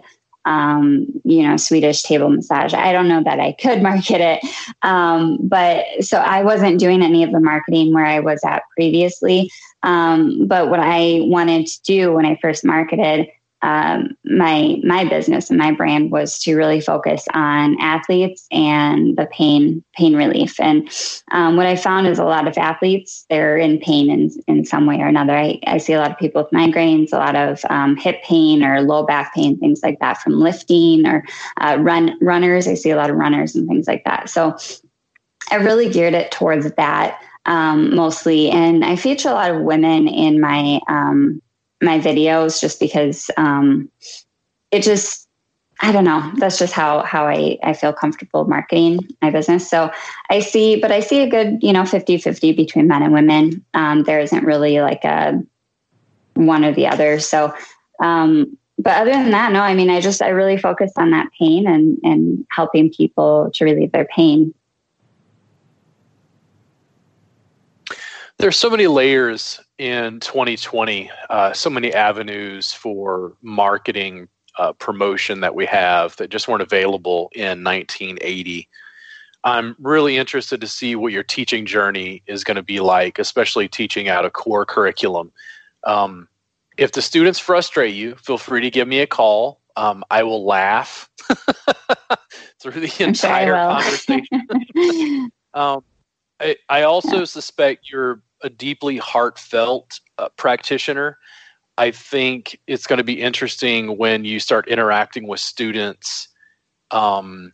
[0.51, 2.74] um, you know, Swedish table massage.
[2.74, 4.40] I don't know that I could market it,
[4.82, 9.51] um, but so I wasn't doing any of the marketing where I was at previously.
[9.82, 13.28] Um, but what I wanted to do when I first marketed
[13.62, 19.26] um, my my business and my brand was to really focus on athletes and the
[19.26, 20.58] pain pain relief.
[20.58, 20.88] And
[21.32, 24.86] um, what I found is a lot of athletes they're in pain in in some
[24.86, 25.36] way or another.
[25.36, 28.64] I, I see a lot of people with migraines, a lot of um, hip pain
[28.64, 31.24] or low back pain, things like that from lifting or
[31.61, 32.66] uh, run runners.
[32.66, 34.30] I see a lot of runners and things like that.
[34.30, 34.56] So
[35.50, 40.08] I really geared it towards that um, mostly, and I feature a lot of women
[40.08, 41.42] in my um,
[41.83, 43.91] my videos just because um,
[44.70, 45.28] it just
[45.83, 46.31] I don't know.
[46.37, 49.68] That's just how how I, I feel comfortable marketing my business.
[49.68, 49.91] So
[50.28, 53.64] I see, but I see a good, you know, 50 50 between men and women.
[53.72, 55.43] Um, there isn't really like a
[56.35, 57.18] one or the other.
[57.18, 57.55] So,
[58.03, 61.28] um, but other than that, no, I mean, I just, I really focus on that
[61.39, 64.55] pain and, and helping people to relieve their pain.
[68.41, 74.28] There's so many layers in 2020, uh, so many avenues for marketing
[74.59, 78.66] uh, promotion that we have that just weren't available in 1980.
[79.45, 83.68] I'm really interested to see what your teaching journey is going to be like, especially
[83.68, 85.32] teaching out a core curriculum.
[85.84, 86.26] Um,
[86.78, 89.61] if the students frustrate you, feel free to give me a call.
[89.76, 91.11] Um, I will laugh
[92.62, 95.30] through the entire conversation.
[95.53, 95.84] um,
[96.41, 101.18] I, I also suspect you're a deeply heartfelt uh, practitioner.
[101.78, 106.28] I think it's going to be interesting when you start interacting with students.
[106.91, 107.53] Um,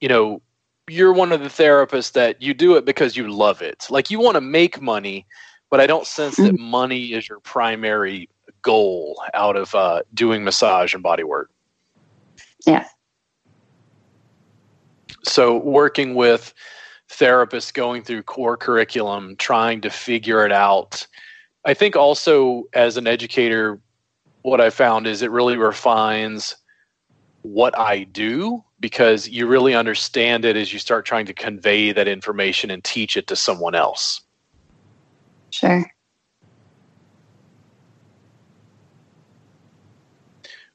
[0.00, 0.42] you know,
[0.88, 3.86] you're one of the therapists that you do it because you love it.
[3.88, 5.26] Like you want to make money,
[5.70, 6.62] but I don't sense that mm-hmm.
[6.62, 8.28] money is your primary
[8.62, 11.50] goal out of uh, doing massage and body work.
[12.66, 12.86] Yeah.
[15.22, 16.52] So working with
[17.10, 21.06] therapists going through core curriculum trying to figure it out.
[21.64, 23.80] I think also as an educator,
[24.42, 26.56] what I found is it really refines
[27.42, 32.08] what I do because you really understand it as you start trying to convey that
[32.08, 34.22] information and teach it to someone else.
[35.50, 35.84] Sure.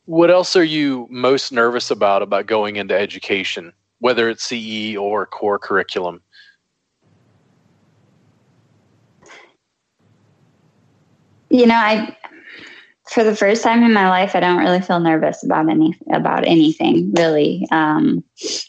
[0.06, 3.74] What else are you most nervous about about going into education?
[4.00, 6.22] Whether it's CE or core curriculum?
[11.50, 12.16] You know, I
[13.10, 16.46] for the first time in my life, I don't really feel nervous about any about
[16.46, 18.24] anything really, um,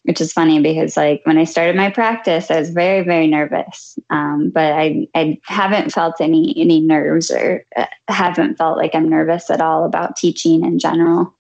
[0.04, 3.98] which is funny because like when I started my practice, I was very very nervous,
[4.08, 9.10] um, but I I haven't felt any any nerves or uh, haven't felt like I'm
[9.10, 11.34] nervous at all about teaching in general.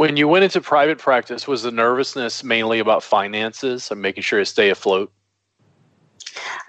[0.00, 4.38] When you went into private practice, was the nervousness mainly about finances and making sure
[4.38, 5.12] to stay afloat?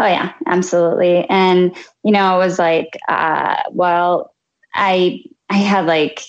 [0.01, 1.23] Oh yeah, absolutely.
[1.29, 1.73] And
[2.03, 4.33] you know, it was like, uh, well,
[4.73, 6.23] I I had like,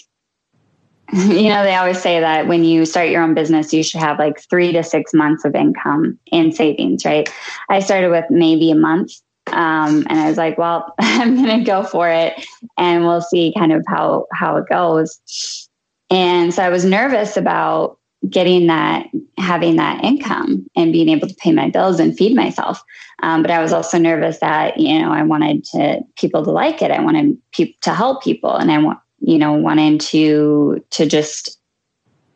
[1.13, 4.21] you know, they always say that when you start your own business, you should have
[4.21, 7.29] like three to six months of income in savings, right?
[7.69, 9.11] I started with maybe a month.
[9.49, 12.47] Um, and I was like, well, I'm going to go for it
[12.79, 15.69] and we'll see kind of how, how it goes.
[16.13, 17.99] And so I was nervous about
[18.29, 19.07] getting that,
[19.39, 22.85] having that income and being able to pay my bills and feed myself.
[23.23, 26.83] Um, but I was also nervous that, you know, I wanted to people to like
[26.83, 26.91] it.
[26.91, 31.59] I wanted people to help people and I want, you know, wanted to, to just,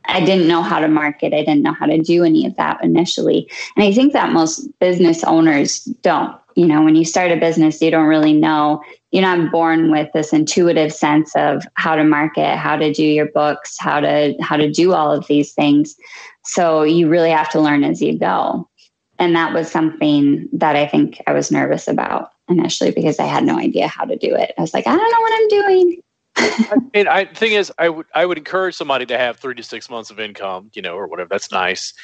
[0.06, 1.34] I didn't know how to market.
[1.34, 3.50] I didn't know how to do any of that initially.
[3.76, 7.82] And I think that most business owners don't, you know, when you start a business,
[7.82, 8.82] you don't really know
[9.16, 13.24] you're not born with this intuitive sense of how to market, how to do your
[13.24, 15.96] books, how to how to do all of these things.
[16.44, 18.68] So you really have to learn as you go.
[19.18, 23.42] And that was something that I think I was nervous about initially because I had
[23.42, 24.52] no idea how to do it.
[24.58, 26.02] I was like, I don't know what I'm doing.
[26.36, 29.62] I mean, I thing is, I would I would encourage somebody to have three to
[29.62, 31.30] six months of income, you know, or whatever.
[31.30, 31.94] That's nice.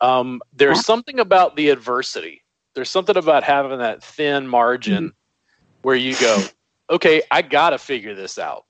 [0.00, 0.82] Um, there's yeah.
[0.84, 2.42] something about the adversity.
[2.72, 5.82] There's something about having that thin margin mm-hmm.
[5.82, 6.42] where you go,
[6.92, 8.64] okay, I gotta figure this out.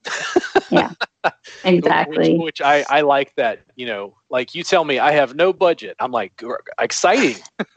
[0.71, 0.91] yeah,
[1.63, 2.33] exactly.
[2.33, 3.59] which, which, I I like that.
[3.75, 5.95] You know, like you tell me I have no budget.
[5.99, 6.41] I'm like
[6.79, 7.43] exciting.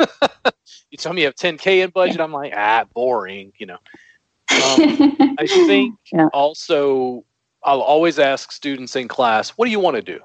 [0.90, 2.20] you tell me you have 10k in budget.
[2.20, 3.52] I'm like ah boring.
[3.58, 3.78] You know.
[4.48, 6.28] Um, I think yeah.
[6.32, 7.24] also
[7.64, 10.20] I'll always ask students in class, what do you want to do?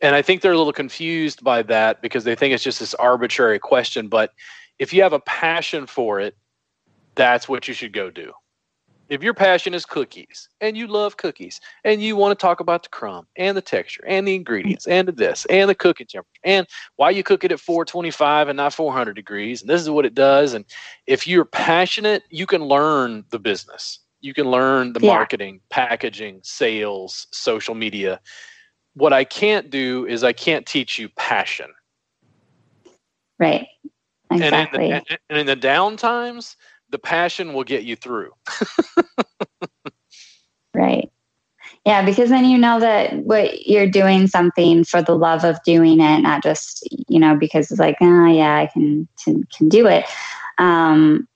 [0.00, 2.94] And I think they're a little confused by that because they think it's just this
[2.94, 4.08] arbitrary question.
[4.08, 4.32] But
[4.78, 6.36] if you have a passion for it,
[7.14, 8.32] that's what you should go do.
[9.08, 12.82] If your passion is cookies and you love cookies and you want to talk about
[12.82, 16.40] the crumb and the texture and the ingredients and the this and the cooking temperature
[16.42, 20.06] and why you cook it at 425 and not 400 degrees and this is what
[20.06, 20.64] it does and
[21.06, 25.08] if you're passionate you can learn the business you can learn the yeah.
[25.08, 28.20] marketing, packaging, sales, social media.
[28.94, 31.70] What I can't do is I can't teach you passion.
[33.38, 33.66] Right.
[34.30, 34.90] Exactly.
[34.90, 36.56] And in the, and in the down times,
[36.94, 38.30] the passion will get you through.
[40.74, 41.10] right.
[41.84, 45.98] Yeah, because then you know that what you're doing something for the love of doing
[46.00, 49.88] it, not just you know because it's like, oh yeah, I can can, can do
[49.88, 50.04] it.
[50.58, 51.26] Um,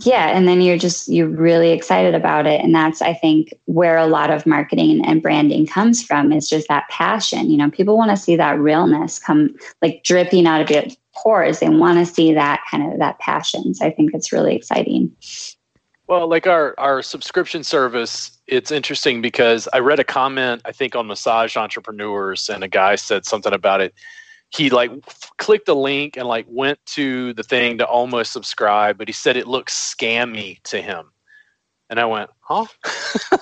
[0.00, 3.96] yeah and then you're just you're really excited about it and that's i think where
[3.96, 7.96] a lot of marketing and branding comes from is just that passion you know people
[7.96, 10.82] want to see that realness come like dripping out of your
[11.22, 14.54] pores they want to see that kind of that passion so i think it's really
[14.54, 15.10] exciting
[16.06, 20.94] well like our our subscription service it's interesting because i read a comment i think
[20.94, 23.94] on massage entrepreneurs and a guy said something about it
[24.50, 24.90] he like
[25.38, 29.36] clicked a link and like went to the thing to almost subscribe, but he said
[29.36, 31.10] it looked scammy to him.
[31.90, 32.66] And I went, huh?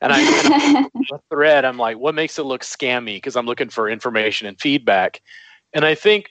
[0.00, 0.86] and I
[1.30, 1.64] thread.
[1.64, 3.16] I'm like, what makes it look scammy?
[3.16, 5.20] Because I'm looking for information and feedback.
[5.72, 6.30] And I think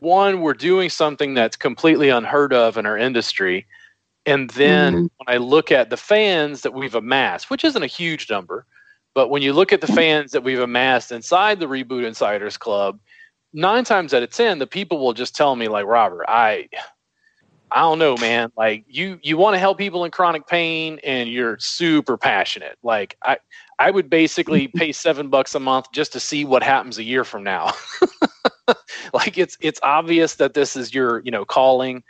[0.00, 3.66] one, we're doing something that's completely unheard of in our industry.
[4.26, 5.06] And then mm-hmm.
[5.16, 8.66] when I look at the fans that we've amassed, which isn't a huge number,
[9.14, 12.98] but when you look at the fans that we've amassed inside the Reboot Insiders Club,
[13.52, 16.68] nine times out of ten, the people will just tell me like, Robert, I,
[17.70, 18.52] I don't know, man.
[18.56, 22.76] Like you, you want to help people in chronic pain, and you're super passionate.
[22.82, 23.38] Like I,
[23.78, 27.24] I would basically pay seven bucks a month just to see what happens a year
[27.24, 27.72] from now.
[29.12, 32.02] like it's it's obvious that this is your you know calling,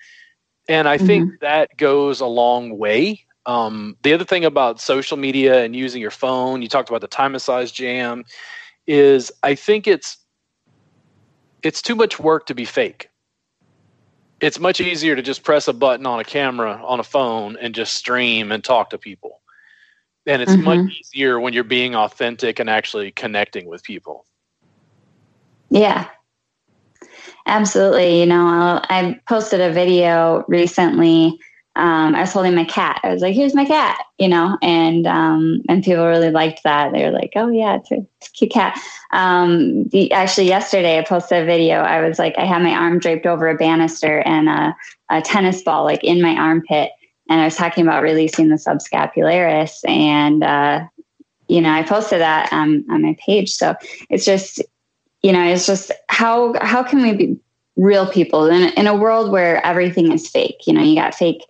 [0.68, 1.06] and I mm-hmm.
[1.06, 3.24] think that goes a long way.
[3.46, 7.08] Um, the other thing about social media and using your phone, you talked about the
[7.08, 8.24] time massage jam,
[8.86, 10.18] is I think it's
[11.62, 13.08] it's too much work to be fake.
[14.40, 17.74] It's much easier to just press a button on a camera on a phone and
[17.74, 19.40] just stream and talk to people.
[20.26, 20.64] And it's mm-hmm.
[20.64, 24.26] much easier when you're being authentic and actually connecting with people.
[25.70, 26.08] Yeah.
[27.46, 28.20] Absolutely.
[28.20, 31.38] You know, I posted a video recently
[31.76, 33.00] um, I was holding my cat.
[33.04, 36.92] I was like, "Here's my cat," you know, and um, and people really liked that.
[36.92, 38.78] They were like, "Oh yeah, it's a, it's a cute cat."
[39.12, 41.80] Um, the, actually, yesterday I posted a video.
[41.80, 44.74] I was like, I had my arm draped over a banister and a,
[45.10, 46.92] a tennis ball like in my armpit,
[47.28, 50.86] and I was talking about releasing the subscapularis, and uh,
[51.48, 53.52] you know, I posted that on on my page.
[53.54, 53.74] So
[54.10, 54.62] it's just,
[55.22, 57.38] you know, it's just how how can we be
[57.76, 60.66] real people in in a world where everything is fake?
[60.66, 61.42] You know, you got fake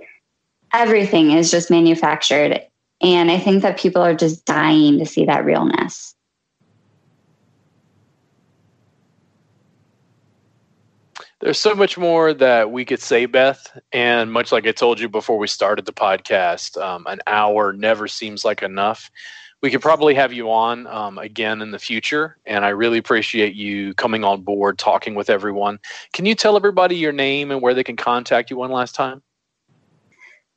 [0.77, 2.61] everything is just manufactured.
[3.03, 6.15] And I think that people are just dying to see that realness.
[11.47, 13.79] There's so much more that we could say, Beth.
[13.93, 18.09] And much like I told you before we started the podcast, um, an hour never
[18.09, 19.13] seems like enough.
[19.63, 22.37] We could probably have you on um, again in the future.
[22.47, 25.79] And I really appreciate you coming on board, talking with everyone.
[26.13, 29.23] Can you tell everybody your name and where they can contact you one last time?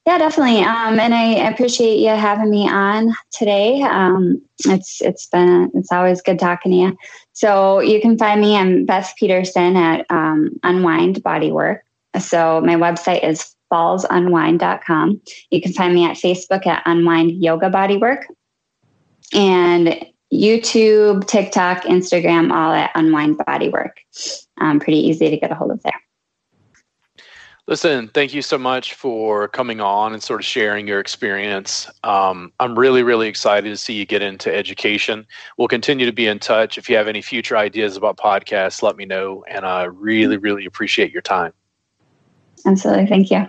[0.08, 0.62] Yeah, definitely.
[0.62, 3.84] Um, and I appreciate you having me on today.
[3.84, 6.98] Um, it's it's been it's always good talking to you.
[7.40, 8.58] So you can find me.
[8.58, 11.80] I'm Beth Peterson at um, Unwind Bodywork.
[12.20, 15.22] So my website is fallsunwind.com.
[15.50, 18.24] You can find me at Facebook at Unwind Yoga Bodywork,
[19.34, 23.94] and YouTube, TikTok, Instagram, all at Unwind Bodywork.
[24.60, 26.09] Um, pretty easy to get a hold of there.
[27.70, 31.88] Listen, thank you so much for coming on and sort of sharing your experience.
[32.04, 35.28] Um, I'm really, really excited to see you get into education.
[35.56, 36.80] We'll continue to be in touch.
[36.80, 39.46] If you have any future ideas about podcasts, let me know.
[39.48, 41.54] And I really, really appreciate your time.
[42.66, 43.06] Absolutely.
[43.06, 43.48] Thank you.